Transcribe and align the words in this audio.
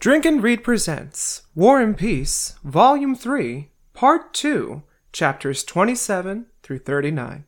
Drink 0.00 0.24
and 0.24 0.40
Read 0.40 0.62
presents 0.62 1.42
War 1.56 1.80
and 1.80 1.98
Peace, 1.98 2.54
Volume 2.62 3.16
3, 3.16 3.68
Part 3.94 4.32
2, 4.32 4.84
Chapters 5.10 5.64
27 5.64 6.46
through 6.62 6.78
39. 6.78 7.44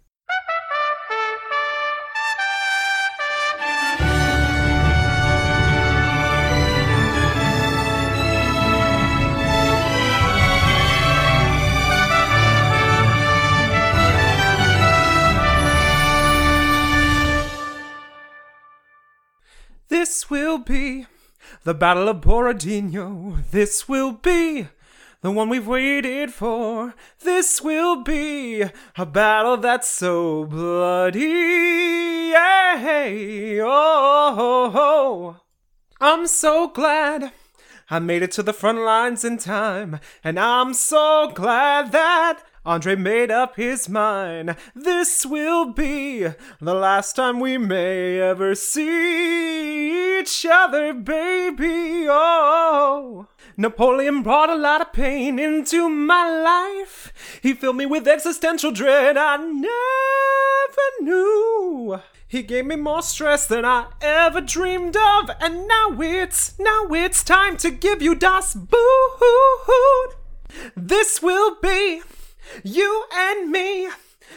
This 19.89 20.29
will 20.29 20.59
be 20.59 21.07
the 21.65 21.75
Battle 21.75 22.09
of 22.09 22.23
Borodino. 22.23 23.39
This 23.51 23.89
will 23.89 24.13
be 24.13 24.69
the 25.21 25.31
one 25.31 25.51
we've 25.51 25.67
waited 25.67 26.33
for. 26.33 26.95
This 27.23 27.61
will 27.61 28.03
be 28.03 28.65
a 28.97 29.07
battle 29.07 29.59
that's 29.59 29.89
so 29.89 30.47
bloody. 30.47 32.33
Oh, 33.63 34.35
oh, 34.39 34.73
oh. 34.75 35.37
I'm 36.01 36.27
so 36.27 36.69
glad 36.69 37.33
I 37.91 37.99
made 37.99 38.23
it 38.23 38.31
to 38.33 38.43
the 38.43 38.55
front 38.55 38.79
lines 38.79 39.25
in 39.25 39.37
time, 39.37 40.01
and 40.25 40.39
I'm 40.41 40.73
so 40.73 41.31
glad 41.35 41.93
that 41.93 42.43
Andre 42.65 42.95
made 42.95 43.31
up 43.31 43.57
his 43.57 43.89
mind. 43.89 44.55
This 44.75 45.25
will 45.25 45.73
be 45.73 46.29
the 46.61 46.75
last 46.75 47.17
time 47.17 47.41
we 47.41 47.57
may 47.57 48.21
ever 48.21 48.55
see 48.55 50.19
each 50.21 50.45
other, 50.45 50.93
baby. 50.93 52.07
Oh. 52.07 53.29
Napoleon 53.57 54.23
brought 54.23 54.51
a 54.51 54.57
lot 54.57 54.83
of 54.83 54.93
pain 54.93 55.39
into 55.39 55.89
my 55.89 56.29
life. 56.29 57.41
He 57.43 57.55
filled 57.55 57.77
me 57.77 57.87
with 57.87 58.07
existential 58.07 58.73
dread 58.73 59.17
I 59.17 59.39
never 59.39 59.71
knew. 61.01 62.01
He 62.29 62.43
gave 62.43 62.67
me 62.67 62.77
more 62.77 63.03
stress 63.03 63.47
than 63.47 63.65
I 63.65 63.87
ever 64.03 64.43
dreamed 64.43 64.97
of, 64.97 65.31
and 65.41 65.67
now 65.67 65.99
it's 65.99 66.59
now 66.59 66.89
it's 66.91 67.25
time 67.25 67.57
to 67.57 67.71
give 67.71 68.03
you 68.03 68.15
das 68.15 68.55
Boot. 68.55 68.81
This 70.77 71.23
will 71.23 71.57
be 71.61 72.03
you 72.63 73.05
and 73.13 73.51
me, 73.51 73.89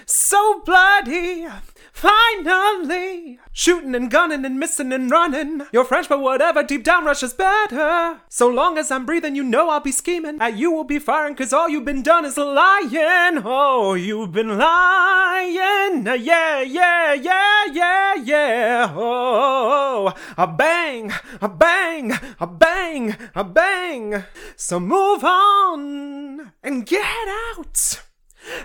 so 0.05 0.61
bloody. 0.65 1.47
Finally, 1.93 3.39
shooting 3.51 3.93
and 3.93 4.09
gunning 4.09 4.43
and 4.43 4.59
missing 4.59 4.91
and 4.91 5.11
running. 5.11 5.61
You're 5.71 5.85
French, 5.85 6.09
but 6.09 6.19
whatever, 6.19 6.63
deep 6.63 6.83
down 6.83 7.05
Russia's 7.05 7.33
better. 7.33 8.19
So 8.29 8.49
long 8.49 8.79
as 8.79 8.89
I'm 8.89 9.05
breathing, 9.05 9.35
you 9.35 9.43
know 9.43 9.69
I'll 9.69 9.79
be 9.79 9.91
scheming. 9.91 10.41
At 10.41 10.57
you 10.57 10.71
will 10.71 10.83
be 10.83 10.97
firing, 10.97 11.35
cause 11.35 11.53
all 11.53 11.69
you've 11.69 11.85
been 11.85 12.01
done 12.01 12.25
is 12.25 12.35
lying. 12.35 13.43
Oh, 13.45 13.93
you've 13.93 14.31
been 14.31 14.57
lying. 14.57 16.05
Yeah, 16.05 16.61
yeah, 16.61 17.13
yeah, 17.13 17.65
yeah, 17.65 18.15
yeah. 18.15 18.93
Oh, 18.95 20.13
a 20.35 20.47
bang, 20.47 21.13
a 21.41 21.47
bang, 21.47 22.13
a 22.39 22.47
bang, 22.47 23.15
a 23.35 23.43
bang. 23.43 24.23
So 24.55 24.79
move 24.79 25.23
on 25.23 26.53
and 26.63 26.85
get 26.87 27.27
out 27.55 28.01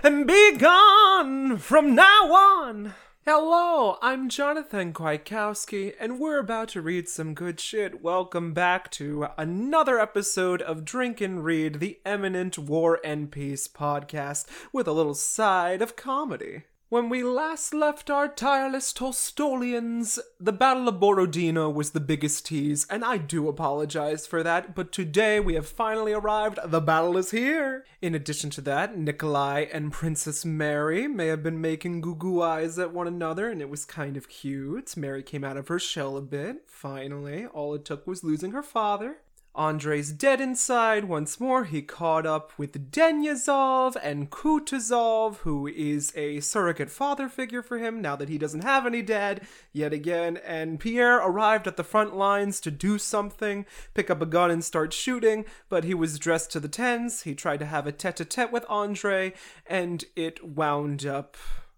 and 0.03 0.25
be 0.25 0.57
gone 0.57 1.57
from 1.57 1.93
now 1.93 2.33
on. 2.33 2.95
Hello, 3.31 3.99
I'm 4.01 4.27
Jonathan 4.27 4.91
Kwiatkowski, 4.91 5.93
and 5.99 6.19
we're 6.19 6.39
about 6.39 6.69
to 6.69 6.81
read 6.81 7.07
some 7.07 7.35
good 7.35 7.59
shit. 7.59 8.01
Welcome 8.01 8.55
back 8.55 8.89
to 8.93 9.27
another 9.37 9.99
episode 9.99 10.63
of 10.63 10.83
Drink 10.83 11.21
and 11.21 11.45
Read, 11.45 11.75
the 11.75 11.99
eminent 12.03 12.57
War 12.57 12.99
and 13.03 13.31
Peace 13.31 13.67
podcast, 13.67 14.47
with 14.73 14.87
a 14.87 14.93
little 14.93 15.13
side 15.13 15.83
of 15.83 15.95
comedy. 15.95 16.63
When 16.91 17.07
we 17.07 17.21
last 17.21 17.71
left 17.71 18.09
our 18.09 18.27
tireless 18.27 18.91
Tolstolians, 18.93 20.17
the 20.39 20.51
Battle 20.51 20.87
of 20.87 20.99
Borodino 20.99 21.69
was 21.69 21.91
the 21.91 21.99
biggest 21.99 22.47
tease, 22.47 22.87
and 22.89 23.05
I 23.05 23.17
do 23.19 23.47
apologize 23.47 24.25
for 24.25 24.41
that, 24.41 24.73
but 24.73 24.91
today 24.91 25.39
we 25.39 25.53
have 25.53 25.67
finally 25.67 26.13
arrived. 26.13 26.57
The 26.65 26.81
battle 26.81 27.15
is 27.15 27.29
here! 27.29 27.85
In 28.01 28.15
addition 28.15 28.49
to 28.49 28.61
that, 28.61 28.97
Nikolai 28.97 29.67
and 29.71 29.91
Princess 29.91 30.43
Mary 30.43 31.07
may 31.07 31.27
have 31.27 31.43
been 31.43 31.61
making 31.61 32.01
goo 32.01 32.15
goo 32.15 32.41
eyes 32.41 32.79
at 32.79 32.91
one 32.91 33.05
another, 33.05 33.51
and 33.51 33.61
it 33.61 33.69
was 33.69 33.85
kind 33.85 34.17
of 34.17 34.27
cute. 34.27 34.97
Mary 34.97 35.21
came 35.21 35.43
out 35.43 35.57
of 35.57 35.67
her 35.67 35.77
shell 35.77 36.17
a 36.17 36.23
bit, 36.23 36.63
finally. 36.65 37.45
All 37.45 37.75
it 37.75 37.85
took 37.85 38.07
was 38.07 38.23
losing 38.23 38.49
her 38.53 38.63
father. 38.63 39.17
Andrei's 39.55 40.11
dead 40.11 40.39
inside. 40.39 41.05
Once 41.05 41.39
more, 41.39 41.65
he 41.65 41.81
caught 41.81 42.25
up 42.25 42.51
with 42.57 42.91
Denisov 42.91 43.95
and 44.01 44.29
Kutuzov, 44.29 45.37
who 45.37 45.67
is 45.67 46.13
a 46.15 46.39
surrogate 46.39 46.89
father 46.89 47.27
figure 47.27 47.61
for 47.61 47.77
him 47.77 48.01
now 48.01 48.15
that 48.15 48.29
he 48.29 48.37
doesn't 48.37 48.63
have 48.63 48.85
any 48.85 49.01
dad 49.01 49.41
yet 49.73 49.91
again. 49.91 50.37
And 50.37 50.79
Pierre 50.79 51.17
arrived 51.17 51.67
at 51.67 51.77
the 51.77 51.83
front 51.83 52.15
lines 52.15 52.59
to 52.61 52.71
do 52.71 52.97
something, 52.97 53.65
pick 53.93 54.09
up 54.09 54.21
a 54.21 54.25
gun 54.25 54.51
and 54.51 54.63
start 54.63 54.93
shooting, 54.93 55.45
but 55.67 55.83
he 55.83 55.93
was 55.93 56.19
dressed 56.19 56.51
to 56.51 56.59
the 56.59 56.67
tens. 56.67 57.23
He 57.23 57.35
tried 57.35 57.59
to 57.59 57.65
have 57.65 57.87
a 57.87 57.91
tete 57.91 58.19
a 58.19 58.25
tete 58.25 58.51
with 58.51 58.65
Andre, 58.69 59.33
and 59.65 60.05
it 60.15 60.47
wound 60.47 61.05
up 61.05 61.35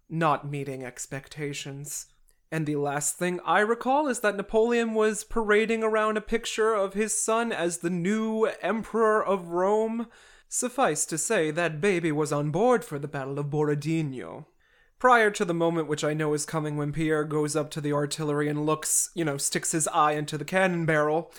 not 0.08 0.48
meeting 0.48 0.84
expectations. 0.84 2.11
And 2.52 2.66
the 2.66 2.76
last 2.76 3.16
thing 3.16 3.40
I 3.46 3.60
recall 3.60 4.08
is 4.08 4.20
that 4.20 4.36
Napoleon 4.36 4.92
was 4.92 5.24
parading 5.24 5.82
around 5.82 6.18
a 6.18 6.20
picture 6.20 6.74
of 6.74 6.92
his 6.92 7.16
son 7.16 7.50
as 7.50 7.78
the 7.78 7.88
new 7.88 8.44
Emperor 8.60 9.24
of 9.24 9.48
Rome. 9.48 10.08
Suffice 10.50 11.06
to 11.06 11.16
say, 11.16 11.50
that 11.50 11.80
baby 11.80 12.12
was 12.12 12.30
on 12.30 12.50
board 12.50 12.84
for 12.84 12.98
the 12.98 13.08
Battle 13.08 13.38
of 13.38 13.48
Borodino. 13.48 14.48
Prior 14.98 15.30
to 15.30 15.46
the 15.46 15.54
moment 15.54 15.88
which 15.88 16.04
I 16.04 16.12
know 16.12 16.34
is 16.34 16.44
coming 16.44 16.76
when 16.76 16.92
Pierre 16.92 17.24
goes 17.24 17.56
up 17.56 17.70
to 17.70 17.80
the 17.80 17.94
artillery 17.94 18.50
and 18.50 18.66
looks, 18.66 19.08
you 19.14 19.24
know, 19.24 19.38
sticks 19.38 19.72
his 19.72 19.88
eye 19.88 20.12
into 20.12 20.36
the 20.36 20.44
cannon 20.44 20.84
barrel, 20.84 21.32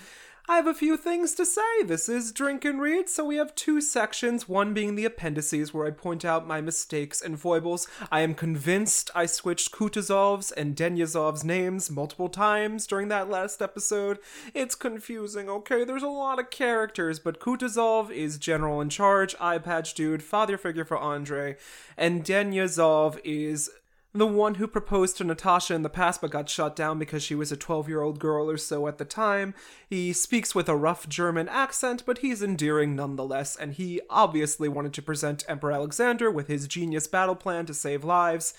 I 0.50 0.58
have 0.58 0.68
a 0.68 0.74
few 0.74 0.98
things 0.98 1.34
to 1.36 1.46
say. 1.46 1.84
This 1.86 2.10
is 2.10 2.34
Drink 2.34 2.66
and 2.66 2.82
Read, 2.82 3.08
so 3.08 3.24
we 3.24 3.38
have 3.38 3.56
two 3.56 3.80
sections, 3.80 4.50
one 4.50 4.74
being 4.74 4.96
the 4.96 5.06
appendices 5.06 5.74
where 5.74 5.88
I 5.88 5.92
point 5.92 6.26
out 6.26 6.46
my 6.46 6.60
mistakes 6.60 7.22
and 7.22 7.40
foibles. 7.40 7.88
I 8.12 8.20
am 8.22 8.36
convinced 8.36 9.10
I 9.16 9.26
switched 9.26 9.72
Kutuzov's 9.72 10.52
and 10.52 10.76
Denisov's 10.76 11.46
names 11.46 11.90
multiple 11.90 12.28
times 12.28 12.86
during 12.86 13.08
that 13.08 13.30
last 13.30 13.62
episode. 13.62 14.20
It's 14.54 14.76
confusing, 14.76 15.48
okay? 15.48 15.86
There's 15.86 16.04
a 16.04 16.08
lot 16.10 16.40
of 16.40 16.50
characters, 16.50 17.20
but 17.20 17.40
Kutuzov 17.40 18.12
is 18.12 18.38
general 18.38 18.82
in 18.82 18.90
charge, 18.90 19.36
eye 19.40 19.60
patch 19.60 19.94
dude, 19.94 20.22
father 20.22 20.58
figure 20.58 20.84
for 20.84 20.98
Andre, 20.98 21.56
and 21.96 22.26
Denyazov 22.26 23.18
is 23.24 23.72
the 24.14 24.28
one 24.28 24.56
who 24.56 24.68
proposed 24.68 25.18
to 25.18 25.24
Natasha 25.24 25.74
in 25.74 25.82
the 25.82 25.90
past 25.90 26.22
but 26.22 26.30
got 26.30 26.48
shot 26.48 26.76
down 26.76 27.00
because 27.00 27.24
she 27.24 27.34
was 27.34 27.52
a 27.52 27.58
12 27.58 27.90
year 27.90 28.02
old 28.02 28.20
girl 28.20 28.50
or 28.50 28.58
so 28.58 28.88
at 28.88 29.00
the 29.00 29.06
time. 29.06 29.56
He 29.90 30.14
speaks 30.14 30.54
with 30.54 30.70
a 30.70 30.76
rough 30.76 31.10
German 31.10 31.50
accent, 31.50 32.04
but 32.06 32.20
he's 32.20 32.44
endearing 32.44 32.96
nonetheless, 32.96 33.56
and 33.56 33.74
he 33.74 34.02
obviously 34.10 34.70
wanted 34.70 34.94
to 34.94 35.02
present 35.02 35.44
Emperor 35.48 35.72
Alexander 35.72 36.30
with 36.30 36.48
his 36.48 36.68
genius 36.68 37.08
battle 37.08 37.36
plan 37.36 37.66
to 37.66 37.74
save 37.74 38.04
lives. 38.04 38.54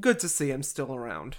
Good 0.00 0.18
to 0.20 0.28
see 0.28 0.50
him 0.50 0.62
still 0.62 0.94
around. 0.94 1.36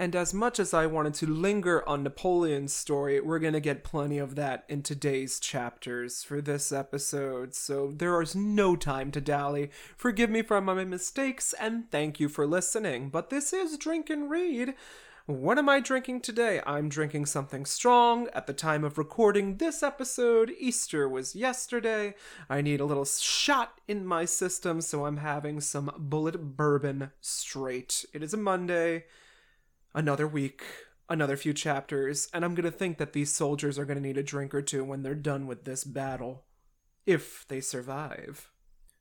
And 0.00 0.16
as 0.16 0.32
much 0.32 0.58
as 0.58 0.72
I 0.72 0.86
wanted 0.86 1.12
to 1.16 1.26
linger 1.26 1.86
on 1.86 2.02
Napoleon's 2.02 2.72
story, 2.72 3.20
we're 3.20 3.38
going 3.38 3.52
to 3.52 3.60
get 3.60 3.84
plenty 3.84 4.16
of 4.16 4.34
that 4.34 4.64
in 4.66 4.82
today's 4.82 5.38
chapters 5.38 6.24
for 6.24 6.40
this 6.40 6.72
episode, 6.72 7.54
so 7.54 7.92
there 7.94 8.22
is 8.22 8.34
no 8.34 8.76
time 8.76 9.10
to 9.10 9.20
dally. 9.20 9.70
Forgive 9.98 10.30
me 10.30 10.40
for 10.40 10.58
my 10.62 10.84
mistakes, 10.84 11.52
and 11.60 11.90
thank 11.90 12.18
you 12.18 12.30
for 12.30 12.46
listening. 12.46 13.10
But 13.10 13.28
this 13.28 13.52
is 13.52 13.76
Drink 13.76 14.08
and 14.08 14.30
Read. 14.30 14.72
What 15.26 15.58
am 15.58 15.68
I 15.68 15.80
drinking 15.80 16.22
today? 16.22 16.62
I'm 16.64 16.88
drinking 16.88 17.26
something 17.26 17.66
strong. 17.66 18.28
At 18.32 18.46
the 18.46 18.54
time 18.54 18.84
of 18.84 18.96
recording 18.96 19.58
this 19.58 19.82
episode, 19.82 20.50
Easter 20.58 21.10
was 21.10 21.36
yesterday. 21.36 22.14
I 22.48 22.62
need 22.62 22.80
a 22.80 22.86
little 22.86 23.04
shot 23.04 23.78
in 23.86 24.06
my 24.06 24.24
system, 24.24 24.80
so 24.80 25.04
I'm 25.04 25.18
having 25.18 25.60
some 25.60 25.90
Bulleit 26.08 26.56
bourbon 26.56 27.10
straight. 27.20 28.06
It 28.14 28.22
is 28.22 28.32
a 28.32 28.38
Monday 28.38 29.04
another 29.94 30.26
week, 30.26 30.62
another 31.08 31.36
few 31.36 31.52
chapters, 31.52 32.28
and 32.32 32.44
I'm 32.44 32.54
gonna 32.54 32.70
think 32.70 32.98
that 32.98 33.12
these 33.12 33.32
soldiers 33.32 33.78
are 33.78 33.84
gonna 33.84 34.00
need 34.00 34.18
a 34.18 34.22
drink 34.22 34.54
or 34.54 34.62
two 34.62 34.84
when 34.84 35.02
they're 35.02 35.14
done 35.14 35.46
with 35.46 35.64
this 35.64 35.84
battle. 35.84 36.44
If 37.06 37.46
they 37.48 37.60
survive. 37.60 38.50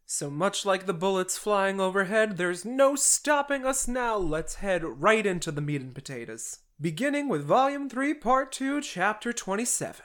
So 0.05 0.31
much 0.31 0.65
like 0.65 0.87
the 0.87 0.93
bullets 0.93 1.37
flying 1.37 1.79
overhead, 1.79 2.37
there's 2.37 2.65
no 2.65 2.95
stopping 2.95 3.63
us 3.63 3.87
now. 3.87 4.17
Let's 4.17 4.55
head 4.55 4.83
right 4.83 5.23
into 5.23 5.51
the 5.51 5.61
meat 5.61 5.81
and 5.81 5.93
potatoes. 5.93 6.59
Beginning 6.81 7.27
with 7.27 7.45
Volume 7.45 7.87
3, 7.87 8.15
Part 8.15 8.51
2, 8.51 8.81
Chapter 8.81 9.31
27. 9.31 10.01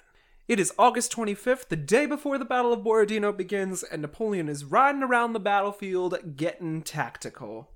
It 0.47 0.61
is 0.61 0.75
August 0.79 1.11
25th, 1.17 1.69
the 1.69 1.77
day 1.77 2.05
before 2.05 2.37
the 2.37 2.45
Battle 2.45 2.75
of 2.75 2.85
Borodino 2.85 3.33
begins, 3.33 3.83
and 3.83 4.03
Napoleon 4.03 4.51
is 4.51 4.67
riding 4.67 5.03
around 5.03 5.33
the 5.33 5.41
battlefield 5.41 6.37
getting 6.37 6.83
tactical. 6.83 7.71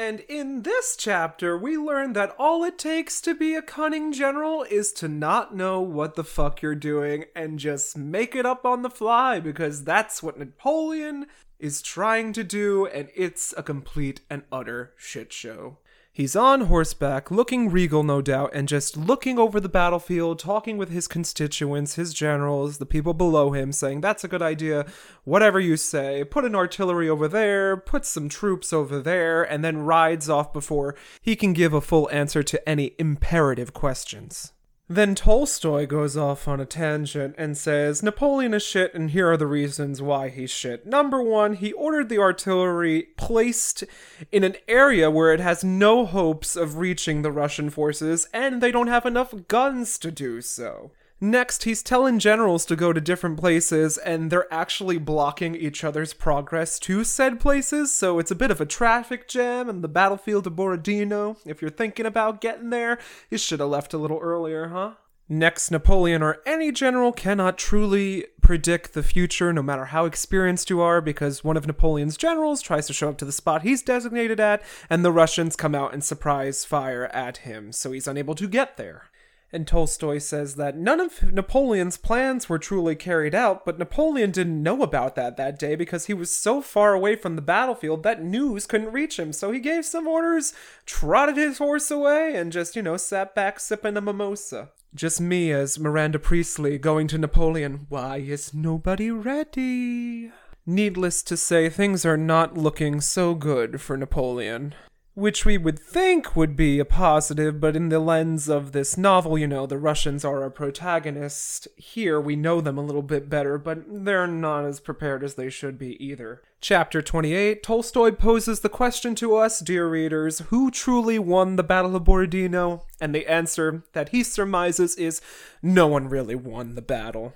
And 0.00 0.20
in 0.30 0.62
this 0.62 0.96
chapter, 0.96 1.58
we 1.58 1.76
learn 1.76 2.14
that 2.14 2.34
all 2.38 2.64
it 2.64 2.78
takes 2.78 3.20
to 3.20 3.34
be 3.34 3.54
a 3.54 3.60
cunning 3.60 4.14
general 4.14 4.62
is 4.62 4.94
to 4.94 5.08
not 5.08 5.54
know 5.54 5.82
what 5.82 6.14
the 6.14 6.24
fuck 6.24 6.62
you're 6.62 6.74
doing 6.74 7.26
and 7.36 7.58
just 7.58 7.98
make 7.98 8.34
it 8.34 8.46
up 8.46 8.64
on 8.64 8.80
the 8.80 8.88
fly 8.88 9.40
because 9.40 9.84
that's 9.84 10.22
what 10.22 10.38
Napoleon 10.38 11.26
is 11.58 11.82
trying 11.82 12.32
to 12.32 12.42
do, 12.42 12.86
and 12.86 13.10
it's 13.14 13.52
a 13.58 13.62
complete 13.62 14.22
and 14.30 14.44
utter 14.50 14.94
shit 14.96 15.34
show. 15.34 15.76
He's 16.20 16.36
on 16.36 16.66
horseback, 16.66 17.30
looking 17.30 17.70
regal, 17.70 18.02
no 18.02 18.20
doubt, 18.20 18.50
and 18.52 18.68
just 18.68 18.94
looking 18.94 19.38
over 19.38 19.58
the 19.58 19.70
battlefield, 19.70 20.38
talking 20.38 20.76
with 20.76 20.90
his 20.90 21.08
constituents, 21.08 21.94
his 21.94 22.12
generals, 22.12 22.76
the 22.76 22.84
people 22.84 23.14
below 23.14 23.52
him, 23.52 23.72
saying, 23.72 24.02
That's 24.02 24.22
a 24.22 24.28
good 24.28 24.42
idea. 24.42 24.84
Whatever 25.24 25.58
you 25.58 25.78
say. 25.78 26.22
Put 26.24 26.44
an 26.44 26.54
artillery 26.54 27.08
over 27.08 27.26
there, 27.26 27.74
put 27.74 28.04
some 28.04 28.28
troops 28.28 28.70
over 28.70 29.00
there, 29.00 29.42
and 29.42 29.64
then 29.64 29.78
rides 29.78 30.28
off 30.28 30.52
before 30.52 30.94
he 31.22 31.36
can 31.36 31.54
give 31.54 31.72
a 31.72 31.80
full 31.80 32.06
answer 32.10 32.42
to 32.42 32.68
any 32.68 32.92
imperative 32.98 33.72
questions. 33.72 34.52
Then 34.92 35.14
Tolstoy 35.14 35.86
goes 35.86 36.16
off 36.16 36.48
on 36.48 36.58
a 36.58 36.66
tangent 36.66 37.36
and 37.38 37.56
says 37.56 38.02
Napoleon 38.02 38.52
is 38.52 38.64
shit, 38.64 38.92
and 38.92 39.12
here 39.12 39.30
are 39.30 39.36
the 39.36 39.46
reasons 39.46 40.02
why 40.02 40.30
he's 40.30 40.50
shit. 40.50 40.84
Number 40.84 41.22
one, 41.22 41.54
he 41.54 41.72
ordered 41.72 42.08
the 42.08 42.18
artillery 42.18 43.02
placed 43.16 43.84
in 44.32 44.42
an 44.42 44.56
area 44.66 45.08
where 45.08 45.32
it 45.32 45.38
has 45.38 45.62
no 45.62 46.04
hopes 46.06 46.56
of 46.56 46.78
reaching 46.78 47.22
the 47.22 47.30
Russian 47.30 47.70
forces, 47.70 48.28
and 48.34 48.60
they 48.60 48.72
don't 48.72 48.88
have 48.88 49.06
enough 49.06 49.32
guns 49.46 49.96
to 49.98 50.10
do 50.10 50.40
so. 50.40 50.90
Next, 51.22 51.64
he's 51.64 51.82
telling 51.82 52.18
generals 52.18 52.64
to 52.64 52.76
go 52.76 52.94
to 52.94 53.00
different 53.00 53.38
places, 53.38 53.98
and 53.98 54.30
they're 54.30 54.52
actually 54.52 54.96
blocking 54.96 55.54
each 55.54 55.84
other's 55.84 56.14
progress 56.14 56.78
to 56.80 57.04
said 57.04 57.38
places, 57.38 57.94
so 57.94 58.18
it's 58.18 58.30
a 58.30 58.34
bit 58.34 58.50
of 58.50 58.58
a 58.58 58.66
traffic 58.66 59.28
jam 59.28 59.68
in 59.68 59.82
the 59.82 59.88
battlefield 59.88 60.46
of 60.46 60.56
Borodino. 60.56 61.36
If 61.44 61.60
you're 61.60 61.70
thinking 61.70 62.06
about 62.06 62.40
getting 62.40 62.70
there, 62.70 62.98
you 63.28 63.36
should 63.36 63.60
have 63.60 63.68
left 63.68 63.92
a 63.92 63.98
little 63.98 64.18
earlier, 64.18 64.68
huh? 64.68 64.92
Next, 65.28 65.70
Napoleon 65.70 66.22
or 66.22 66.38
any 66.46 66.72
general 66.72 67.12
cannot 67.12 67.58
truly 67.58 68.24
predict 68.40 68.94
the 68.94 69.02
future, 69.02 69.52
no 69.52 69.62
matter 69.62 69.84
how 69.84 70.06
experienced 70.06 70.70
you 70.70 70.80
are, 70.80 71.02
because 71.02 71.44
one 71.44 71.58
of 71.58 71.66
Napoleon's 71.66 72.16
generals 72.16 72.62
tries 72.62 72.86
to 72.86 72.94
show 72.94 73.10
up 73.10 73.18
to 73.18 73.26
the 73.26 73.30
spot 73.30 73.60
he's 73.60 73.82
designated 73.82 74.40
at, 74.40 74.62
and 74.88 75.04
the 75.04 75.12
Russians 75.12 75.54
come 75.54 75.74
out 75.74 75.92
and 75.92 76.02
surprise 76.02 76.64
fire 76.64 77.04
at 77.12 77.38
him, 77.38 77.72
so 77.72 77.92
he's 77.92 78.08
unable 78.08 78.34
to 78.34 78.48
get 78.48 78.78
there. 78.78 79.10
And 79.52 79.66
Tolstoy 79.66 80.18
says 80.18 80.54
that 80.54 80.76
none 80.76 81.00
of 81.00 81.32
Napoleon's 81.32 81.96
plans 81.96 82.48
were 82.48 82.58
truly 82.58 82.94
carried 82.94 83.34
out, 83.34 83.64
but 83.64 83.80
Napoleon 83.80 84.30
didn't 84.30 84.62
know 84.62 84.82
about 84.82 85.16
that 85.16 85.36
that 85.38 85.58
day 85.58 85.74
because 85.74 86.06
he 86.06 86.14
was 86.14 86.30
so 86.34 86.62
far 86.62 86.94
away 86.94 87.16
from 87.16 87.34
the 87.34 87.42
battlefield 87.42 88.04
that 88.04 88.22
news 88.22 88.66
couldn't 88.66 88.92
reach 88.92 89.18
him. 89.18 89.32
So 89.32 89.50
he 89.50 89.58
gave 89.58 89.84
some 89.84 90.06
orders, 90.06 90.54
trotted 90.86 91.36
his 91.36 91.58
horse 91.58 91.90
away, 91.90 92.36
and 92.36 92.52
just, 92.52 92.76
you 92.76 92.82
know, 92.82 92.96
sat 92.96 93.34
back 93.34 93.58
sipping 93.58 93.96
a 93.96 94.00
mimosa. 94.00 94.68
Just 94.94 95.20
me 95.20 95.50
as 95.50 95.80
Miranda 95.80 96.20
Priestly 96.20 96.78
going 96.78 97.08
to 97.08 97.18
Napoleon. 97.18 97.86
Why 97.88 98.18
is 98.18 98.54
nobody 98.54 99.10
ready? 99.10 100.30
Needless 100.64 101.22
to 101.24 101.36
say, 101.36 101.68
things 101.68 102.04
are 102.04 102.16
not 102.16 102.56
looking 102.56 103.00
so 103.00 103.34
good 103.34 103.80
for 103.80 103.96
Napoleon 103.96 104.74
which 105.14 105.44
we 105.44 105.58
would 105.58 105.78
think 105.78 106.36
would 106.36 106.56
be 106.56 106.78
a 106.78 106.84
positive, 106.84 107.60
but 107.60 107.76
in 107.76 107.88
the 107.88 107.98
lens 107.98 108.48
of 108.48 108.72
this 108.72 108.96
novel, 108.96 109.36
you 109.36 109.46
know, 109.46 109.66
the 109.66 109.78
Russians 109.78 110.24
are 110.24 110.42
our 110.42 110.50
protagonist. 110.50 111.68
Here, 111.76 112.20
we 112.20 112.36
know 112.36 112.60
them 112.60 112.78
a 112.78 112.84
little 112.84 113.02
bit 113.02 113.28
better, 113.28 113.58
but 113.58 113.82
they're 113.86 114.26
not 114.26 114.64
as 114.64 114.80
prepared 114.80 115.24
as 115.24 115.34
they 115.34 115.50
should 115.50 115.78
be 115.78 116.02
either. 116.04 116.42
Chapter 116.60 117.02
28 117.02 117.62
Tolstoy 117.62 118.12
poses 118.12 118.60
the 118.60 118.68
question 118.68 119.14
to 119.16 119.34
us, 119.36 119.60
dear 119.60 119.88
readers 119.88 120.40
who 120.48 120.70
truly 120.70 121.18
won 121.18 121.56
the 121.56 121.62
Battle 121.62 121.96
of 121.96 122.04
Borodino? 122.04 122.84
And 123.00 123.14
the 123.14 123.26
answer 123.26 123.82
that 123.92 124.10
he 124.10 124.22
surmises 124.22 124.94
is 124.96 125.20
no 125.62 125.86
one 125.86 126.08
really 126.08 126.34
won 126.34 126.74
the 126.74 126.82
battle. 126.82 127.34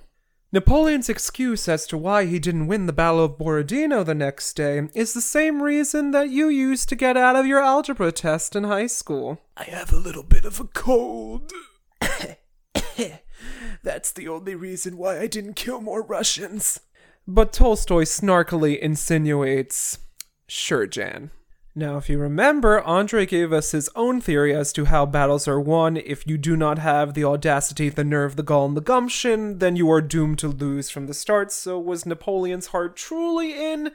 Napoleon's 0.55 1.09
excuse 1.09 1.67
as 1.67 1.85
to 1.85 1.97
why 1.97 2.23
he 2.23 2.39
didn't 2.39 2.67
win 2.67 2.85
the 2.85 2.93
Battle 2.93 3.25
of 3.25 3.37
Borodino 3.37 4.05
the 4.05 4.15
next 4.15 4.53
day 4.53 4.87
is 4.93 5.13
the 5.13 5.19
same 5.19 5.61
reason 5.61 6.11
that 6.11 6.29
you 6.29 6.47
used 6.47 6.87
to 6.87 6.95
get 6.95 7.17
out 7.17 7.35
of 7.35 7.45
your 7.45 7.59
algebra 7.59 8.13
test 8.13 8.55
in 8.55 8.63
high 8.63 8.87
school. 8.87 9.41
I 9.57 9.65
have 9.65 9.91
a 9.91 9.97
little 9.97 10.23
bit 10.23 10.45
of 10.45 10.61
a 10.61 10.63
cold. 10.63 11.51
That's 13.83 14.13
the 14.13 14.29
only 14.29 14.55
reason 14.55 14.95
why 14.95 15.19
I 15.19 15.27
didn't 15.27 15.55
kill 15.55 15.81
more 15.81 16.01
Russians. 16.01 16.79
But 17.27 17.51
Tolstoy 17.51 18.03
snarkily 18.03 18.79
insinuates, 18.79 19.99
Sure, 20.47 20.87
Jan. 20.87 21.31
Now, 21.77 21.97
if 21.97 22.09
you 22.09 22.17
remember, 22.17 22.79
Andre 22.81 23.25
gave 23.25 23.51
us 23.51 23.71
his 23.71 23.89
own 23.95 24.21
theory 24.21 24.55
as 24.55 24.71
to 24.73 24.85
how 24.85 25.05
battles 25.05 25.45
are 25.45 25.59
won. 25.59 25.97
If 25.97 26.25
you 26.25 26.37
do 26.37 26.55
not 26.55 26.79
have 26.79 27.13
the 27.13 27.25
audacity, 27.25 27.89
the 27.89 28.05
nerve, 28.05 28.37
the 28.37 28.43
gall, 28.43 28.65
and 28.65 28.77
the 28.77 28.81
gumption, 28.81 29.59
then 29.59 29.75
you 29.75 29.91
are 29.91 30.01
doomed 30.01 30.39
to 30.39 30.47
lose 30.47 30.89
from 30.89 31.07
the 31.07 31.13
start. 31.13 31.51
So, 31.51 31.77
was 31.77 32.05
Napoleon's 32.05 32.67
heart 32.67 32.95
truly 32.95 33.51
in 33.51 33.91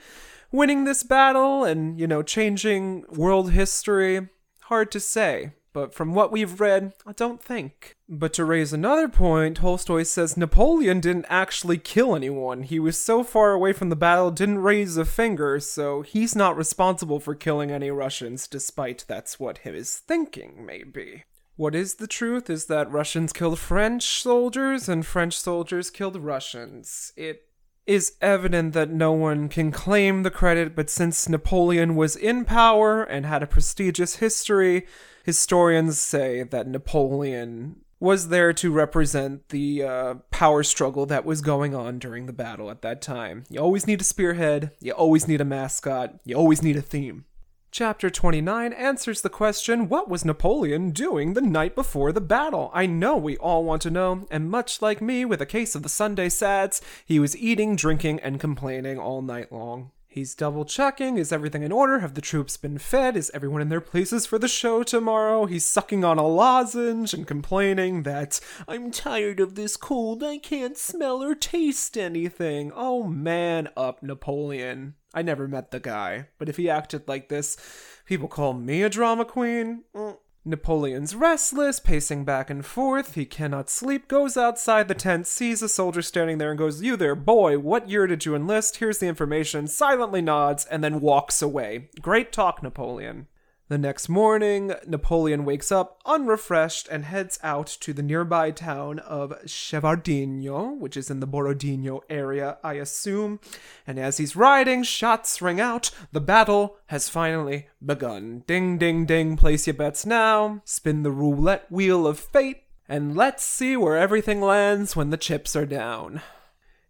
winning 0.53 0.85
this 0.85 1.03
battle 1.03 1.65
and, 1.65 1.99
you 1.99 2.07
know, 2.07 2.23
changing 2.23 3.07
world 3.09 3.53
history? 3.53 4.29
Hard 4.65 4.93
to 4.93 5.01
say. 5.01 5.53
But 5.73 5.95
from 5.95 6.15
what 6.15 6.33
we've 6.33 6.61
read, 6.61 6.95
I 7.07 7.13
don't 7.13 7.41
think. 7.41 7.97
But 8.09 8.33
to 8.35 8.45
raise 8.45 8.73
another 8.73 9.09
point, 9.09 9.59
Tolstoy 9.59 10.03
says 10.03 10.37
Napoleon 10.37 11.01
didn't 11.01 11.27
actually 11.29 11.79
kill 11.79 12.17
anyone. 12.17 12.65
He 12.65 12.81
was 12.81 12.99
so 12.99 13.23
far 13.23 13.53
away 13.53 13.73
from 13.73 13.89
the 13.89 13.97
battle, 13.97 14.33
didn't 14.33 14.59
raise 14.59 14.97
a 14.97 15.05
finger, 15.05 15.61
so 15.61 16.03
he's 16.03 16.35
not 16.35 16.57
responsible 16.57 17.21
for 17.21 17.37
killing 17.37 17.71
any 17.71 17.91
Russians, 17.91 18.49
despite 18.49 19.05
that's 19.07 19.39
what 19.39 19.59
his 19.59 19.97
thinking 19.97 20.67
may 20.67 20.83
be. 20.83 21.23
What 21.55 21.75
is 21.75 21.97
the 21.97 22.07
truth 22.07 22.49
is 22.49 22.67
that 22.67 22.91
Russians 22.91 23.33
killed 23.33 23.59
French 23.59 24.23
soldiers 24.23 24.89
and 24.89 25.05
French 25.05 25.39
soldiers 25.39 25.91
killed 25.91 26.17
Russians. 26.17 27.13
It 27.17 27.45
is 27.87 28.15
evident 28.21 28.73
that 28.73 28.91
no 28.91 29.13
one 29.13 29.49
can 29.49 29.71
claim 29.71 30.23
the 30.23 30.31
credit, 30.31 30.75
but 30.75 30.89
since 30.89 31.29
Napoleon 31.29 31.97
was 31.97 32.17
in 32.17 32.45
power 32.45 33.03
and 33.03 33.27
had 33.27 33.43
a 33.43 33.47
prestigious 33.47 34.17
history, 34.17 34.87
historians 35.25 35.99
say 35.99 36.43
that 36.43 36.67
Napoleon 36.67 37.77
was 38.01 38.29
there 38.29 38.53
to 38.55 38.73
represent 38.73 39.51
the 39.51 39.83
uh, 39.83 40.15
power 40.31 40.63
struggle 40.63 41.05
that 41.07 41.27
was 41.27 41.43
going 41.43 41.75
on 41.75 41.99
during 41.99 42.25
the 42.27 42.33
battle 42.33 42.71
at 42.71 42.81
that 42.81 43.03
time. 43.03 43.45
You 43.51 43.61
always 43.61 43.87
need 43.87 44.01
a 44.01 44.05
spearhead, 44.05 44.71
you 44.81 44.93
always 44.93 45.29
need 45.29 45.41
a 45.41 45.45
mascot, 45.45 46.19
you 46.25 46.35
always 46.35 46.63
need 46.63 46.77
a 46.77 46.83
theme. 46.83 47.27
Chapter 47.73 48.11
29 48.11 48.73
answers 48.73 49.21
the 49.21 49.29
question 49.29 49.89
What 49.89 50.09
was 50.09 50.25
Napoleon 50.25 50.91
doing 50.91 51.35
the 51.35 51.41
night 51.41 51.77
before 51.77 52.11
the 52.11 52.21
battle? 52.21 52.71
I 52.75 52.87
know 52.87 53.17
we 53.17 53.37
all 53.37 53.63
want 53.63 53.83
to 53.83 53.91
know, 53.91 54.27
and 54.29 54.51
much 54.51 54.83
like 54.83 55.01
me 55.01 55.25
with 55.25 55.41
a 55.41 55.47
case 55.47 55.77
of 55.77 55.85
the 55.85 55.89
Sunday 55.89 56.31
sads, 56.31 56.83
he 57.07 57.21
was 57.21 57.37
eating, 57.37 57.77
drinking, 57.77 58.19
and 58.21 58.41
complaining 58.41 58.99
all 58.99 59.23
night 59.23 59.53
long. 59.53 59.93
He's 60.13 60.35
double 60.35 60.65
checking. 60.65 61.19
Is 61.19 61.31
everything 61.31 61.63
in 61.63 61.71
order? 61.71 62.01
Have 62.01 62.15
the 62.15 62.21
troops 62.21 62.57
been 62.57 62.79
fed? 62.79 63.17
Is 63.17 63.31
everyone 63.33 63.63
in 63.63 63.69
their 63.69 63.81
places 63.81 64.27
for 64.27 64.41
the 64.41 64.49
show 64.49 64.83
tomorrow? 64.83 65.47
He's 65.47 65.65
sucking 65.65 66.05
on 66.05 66.19
a 66.19 66.27
lozenge 66.27 67.15
and 67.15 67.29
complaining 67.29 68.03
that 68.03 68.41
I'm 68.67 68.91
tired 68.91 69.39
of 69.39 69.55
this 69.55 69.77
cold. 69.77 70.25
I 70.25 70.39
can't 70.39 70.77
smell 70.77 71.23
or 71.23 71.37
taste 71.37 71.97
anything. 71.97 72.73
Oh 72.75 73.05
man, 73.05 73.69
up 73.77 74.03
Napoleon. 74.03 74.95
I 75.15 75.23
never 75.23 75.47
met 75.47 75.71
the 75.71 75.79
guy, 75.79 76.27
but 76.39 76.49
if 76.49 76.57
he 76.57 76.69
acted 76.69 77.07
like 77.07 77.29
this, 77.29 77.57
people 78.05 78.27
call 78.27 78.53
me 78.53 78.83
a 78.83 78.91
drama 78.91 79.25
queen. 79.25 79.85
Mm, 79.95 80.17
Napoleon's 80.45 81.15
restless, 81.15 81.79
pacing 81.79 82.25
back 82.25 82.49
and 82.49 82.65
forth. 82.65 83.15
He 83.15 83.27
cannot 83.27 83.69
sleep, 83.69 84.09
goes 84.09 84.37
outside 84.37 84.89
the 84.89 84.95
tent, 84.95 85.27
sees 85.27 85.61
a 85.61 85.69
soldier 85.69 86.03
standing 86.03 86.39
there, 86.39 86.51
and 86.51 86.59
goes, 86.59 86.83
You 86.83 86.97
there, 86.97 87.15
boy, 87.15 87.59
what 87.59 87.91
year 87.91 88.07
did 88.07 88.25
you 88.25 88.35
enlist? 88.35 88.79
Here's 88.79 88.99
the 88.99 89.07
information, 89.07 89.67
silently 89.67 90.23
nods, 90.23 90.65
and 90.65 90.83
then 90.83 91.01
walks 91.01 91.43
away. 91.43 91.91
Great 92.01 92.33
talk, 92.33 92.63
Napoleon. 92.63 93.27
The 93.71 93.79
next 93.79 94.09
morning, 94.09 94.73
Napoleon 94.85 95.45
wakes 95.45 95.71
up 95.71 96.01
unrefreshed 96.05 96.89
and 96.91 97.05
heads 97.05 97.39
out 97.41 97.69
to 97.83 97.93
the 97.93 98.03
nearby 98.03 98.51
town 98.51 98.99
of 98.99 99.33
Chevardino, 99.47 100.73
which 100.73 100.97
is 100.97 101.09
in 101.09 101.21
the 101.21 101.27
Borodino 101.29 102.01
area, 102.11 102.59
I 102.65 102.75
assume. 102.75 103.39
And 103.87 103.97
as 103.97 104.17
he's 104.17 104.35
riding, 104.35 104.83
shots 104.83 105.41
ring 105.41 105.61
out. 105.61 105.93
The 106.11 106.21
battle 106.21 106.79
has 106.87 107.09
finally 107.09 107.69
begun. 107.81 108.43
Ding, 108.49 108.77
ding, 108.77 109.07
ding, 109.07 109.37
place 109.37 109.69
your 109.69 109.75
bets 109.75 110.05
now. 110.05 110.63
Spin 110.65 111.05
the 111.05 111.13
roulette 111.13 111.71
wheel 111.71 112.09
of 112.09 112.19
fate. 112.19 112.65
And 112.89 113.17
let's 113.17 113.45
see 113.45 113.77
where 113.77 113.97
everything 113.97 114.41
lands 114.41 114.97
when 114.97 115.11
the 115.11 115.17
chips 115.17 115.55
are 115.55 115.65
down. 115.65 116.23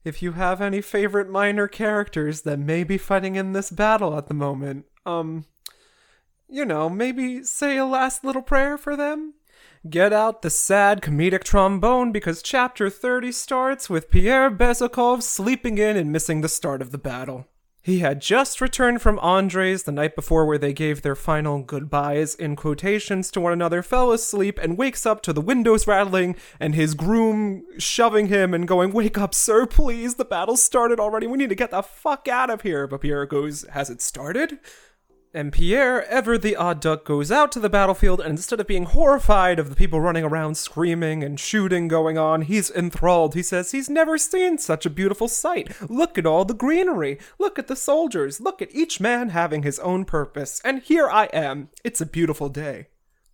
If 0.02 0.22
you 0.22 0.32
have 0.32 0.62
any 0.62 0.80
favorite 0.80 1.28
minor 1.28 1.68
characters 1.68 2.40
that 2.42 2.58
may 2.58 2.84
be 2.84 2.96
fighting 2.96 3.34
in 3.34 3.52
this 3.52 3.70
battle 3.70 4.16
at 4.16 4.28
the 4.28 4.34
moment, 4.34 4.86
um, 5.04 5.44
you 6.50 6.64
know, 6.64 6.88
maybe 6.88 7.42
say 7.44 7.76
a 7.76 7.84
last 7.84 8.24
little 8.24 8.42
prayer 8.42 8.76
for 8.76 8.96
them? 8.96 9.34
Get 9.88 10.12
out 10.12 10.42
the 10.42 10.50
sad 10.50 11.00
comedic 11.00 11.42
trombone 11.42 12.12
because 12.12 12.42
chapter 12.42 12.90
30 12.90 13.32
starts 13.32 13.88
with 13.88 14.10
Pierre 14.10 14.50
Bezukhov 14.50 15.22
sleeping 15.22 15.78
in 15.78 15.96
and 15.96 16.12
missing 16.12 16.42
the 16.42 16.48
start 16.48 16.82
of 16.82 16.90
the 16.90 16.98
battle. 16.98 17.46
He 17.82 18.00
had 18.00 18.20
just 18.20 18.60
returned 18.60 19.00
from 19.00 19.18
Andres 19.20 19.84
the 19.84 19.92
night 19.92 20.14
before, 20.14 20.44
where 20.44 20.58
they 20.58 20.74
gave 20.74 21.00
their 21.00 21.14
final 21.14 21.62
goodbyes 21.62 22.34
in 22.34 22.54
quotations 22.54 23.30
to 23.30 23.40
one 23.40 23.54
another, 23.54 23.82
fell 23.82 24.12
asleep, 24.12 24.58
and 24.58 24.76
wakes 24.76 25.06
up 25.06 25.22
to 25.22 25.32
the 25.32 25.40
windows 25.40 25.86
rattling 25.86 26.36
and 26.58 26.74
his 26.74 26.92
groom 26.92 27.64
shoving 27.78 28.26
him 28.26 28.52
and 28.52 28.68
going, 28.68 28.92
Wake 28.92 29.16
up, 29.16 29.34
sir, 29.34 29.64
please. 29.64 30.16
The 30.16 30.26
battle 30.26 30.58
started 30.58 31.00
already. 31.00 31.26
We 31.26 31.38
need 31.38 31.48
to 31.48 31.54
get 31.54 31.70
the 31.70 31.82
fuck 31.82 32.28
out 32.28 32.50
of 32.50 32.60
here. 32.60 32.86
But 32.86 33.00
Pierre 33.00 33.24
goes, 33.24 33.64
Has 33.70 33.88
it 33.88 34.02
started? 34.02 34.58
And 35.32 35.52
Pierre, 35.52 36.04
ever 36.06 36.36
the 36.36 36.56
odd 36.56 36.80
duck, 36.80 37.04
goes 37.04 37.30
out 37.30 37.52
to 37.52 37.60
the 37.60 37.70
battlefield, 37.70 38.20
and 38.20 38.30
instead 38.30 38.58
of 38.58 38.66
being 38.66 38.84
horrified 38.84 39.60
of 39.60 39.70
the 39.70 39.76
people 39.76 40.00
running 40.00 40.24
around 40.24 40.56
screaming 40.56 41.22
and 41.22 41.38
shooting 41.38 41.86
going 41.86 42.18
on, 42.18 42.42
he's 42.42 42.68
enthralled. 42.68 43.34
He 43.34 43.42
says 43.42 43.70
he's 43.70 43.88
never 43.88 44.18
seen 44.18 44.58
such 44.58 44.86
a 44.86 44.90
beautiful 44.90 45.28
sight. 45.28 45.72
Look 45.88 46.18
at 46.18 46.26
all 46.26 46.44
the 46.44 46.52
greenery. 46.52 47.18
Look 47.38 47.60
at 47.60 47.68
the 47.68 47.76
soldiers. 47.76 48.40
Look 48.40 48.60
at 48.60 48.74
each 48.74 49.00
man 49.00 49.28
having 49.28 49.62
his 49.62 49.78
own 49.78 50.04
purpose. 50.04 50.60
And 50.64 50.82
here 50.82 51.08
I 51.08 51.26
am. 51.26 51.68
It's 51.84 52.00
a 52.00 52.06
beautiful 52.06 52.48
day. 52.48 52.88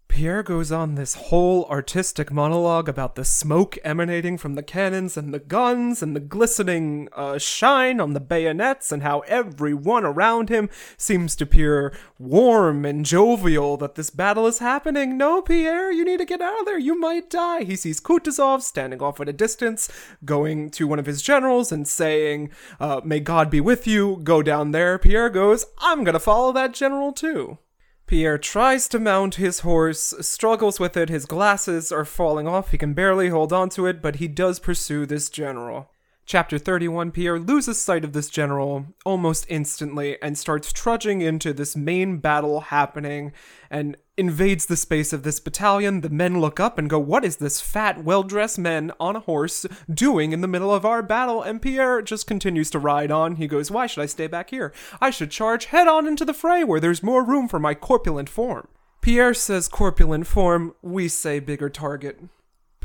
Pierre 0.08 0.42
goes 0.42 0.72
on 0.72 0.94
this 0.94 1.14
whole 1.14 1.66
artistic 1.66 2.32
monologue 2.32 2.88
about 2.88 3.16
the 3.16 3.24
smoke 3.24 3.76
emanating 3.84 4.38
from 4.38 4.54
the 4.54 4.62
cannons 4.62 5.16
and 5.16 5.34
the 5.34 5.38
guns 5.38 6.02
and 6.02 6.16
the 6.16 6.20
glistening 6.20 7.08
uh, 7.12 7.36
shine 7.36 8.00
on 8.00 8.14
the 8.14 8.20
bayonets 8.20 8.90
and 8.90 9.02
how 9.02 9.20
everyone 9.20 10.04
around 10.04 10.48
him 10.48 10.70
seems 10.96 11.36
to 11.36 11.44
appear 11.44 11.94
warm 12.18 12.84
and 12.84 13.04
jovial 13.04 13.76
that 13.76 13.94
this 13.94 14.08
battle 14.08 14.46
is 14.46 14.58
happening. 14.58 15.18
No, 15.18 15.42
Pierre, 15.42 15.92
you 15.92 16.04
need 16.04 16.18
to 16.18 16.24
get 16.24 16.40
out 16.40 16.60
of 16.60 16.66
there. 16.66 16.78
You 16.78 16.98
might 16.98 17.28
die. 17.28 17.64
He 17.64 17.76
sees 17.76 18.00
Kutuzov 18.00 18.62
standing 18.62 19.02
off 19.02 19.20
at 19.20 19.28
a 19.28 19.34
distance, 19.34 19.90
going 20.24 20.70
to 20.70 20.86
one 20.86 20.98
of 20.98 21.06
his 21.06 21.20
generals 21.20 21.70
and 21.70 21.86
saying, 21.86 22.50
uh, 22.80 23.02
May 23.04 23.20
God 23.20 23.50
be 23.50 23.60
with 23.60 23.86
you. 23.86 24.20
Go 24.24 24.42
down 24.42 24.70
there. 24.70 24.98
Pierre 24.98 25.28
goes, 25.28 25.66
I'm 25.78 26.04
going 26.04 26.14
to 26.14 26.20
follow 26.20 26.52
that 26.52 26.72
general 26.72 27.12
too. 27.12 27.58
Pierre 28.06 28.38
tries 28.38 28.86
to 28.88 29.00
mount 29.00 29.34
his 29.34 29.60
horse, 29.60 30.14
struggles 30.20 30.78
with 30.78 30.96
it, 30.96 31.08
his 31.08 31.26
glasses 31.26 31.90
are 31.90 32.04
falling 32.04 32.46
off, 32.46 32.70
he 32.70 32.78
can 32.78 32.94
barely 32.94 33.30
hold 33.30 33.52
on 33.52 33.68
to 33.70 33.86
it, 33.86 34.00
but 34.00 34.16
he 34.16 34.28
does 34.28 34.60
pursue 34.60 35.06
this 35.06 35.28
general. 35.28 35.90
Chapter 36.24 36.58
31 36.58 37.10
Pierre 37.10 37.38
loses 37.38 37.80
sight 37.80 38.04
of 38.04 38.12
this 38.12 38.28
general 38.28 38.86
almost 39.04 39.46
instantly 39.48 40.20
and 40.22 40.38
starts 40.38 40.72
trudging 40.72 41.20
into 41.20 41.52
this 41.52 41.76
main 41.76 42.18
battle 42.18 42.62
happening 42.62 43.32
and 43.70 43.96
invades 44.16 44.66
the 44.66 44.76
space 44.76 45.12
of 45.12 45.22
this 45.22 45.40
battalion. 45.40 46.00
The 46.00 46.08
men 46.08 46.40
look 46.40 46.58
up 46.58 46.78
and 46.78 46.88
go, 46.88 46.98
What 46.98 47.24
is 47.24 47.36
this 47.36 47.60
fat, 47.60 48.04
well 48.04 48.22
dressed 48.22 48.58
man 48.58 48.92
on 48.98 49.16
a 49.16 49.20
horse 49.20 49.66
doing 49.92 50.32
in 50.32 50.40
the 50.40 50.48
middle 50.48 50.74
of 50.74 50.84
our 50.84 51.02
battle? 51.02 51.42
And 51.42 51.60
Pierre 51.60 52.02
just 52.02 52.26
continues 52.26 52.70
to 52.70 52.78
ride 52.78 53.10
on. 53.10 53.36
He 53.36 53.46
goes, 53.46 53.70
Why 53.70 53.86
should 53.86 54.02
I 54.02 54.06
stay 54.06 54.26
back 54.26 54.50
here? 54.50 54.72
I 55.00 55.10
should 55.10 55.30
charge 55.30 55.66
head 55.66 55.88
on 55.88 56.06
into 56.06 56.24
the 56.24 56.34
fray 56.34 56.64
where 56.64 56.80
there's 56.80 57.02
more 57.02 57.24
room 57.24 57.48
for 57.48 57.58
my 57.58 57.74
corpulent 57.74 58.28
form. 58.28 58.68
Pierre 59.00 59.34
says 59.34 59.68
corpulent 59.68 60.26
form, 60.26 60.74
we 60.82 61.06
say 61.08 61.38
bigger 61.38 61.68
target. 61.68 62.20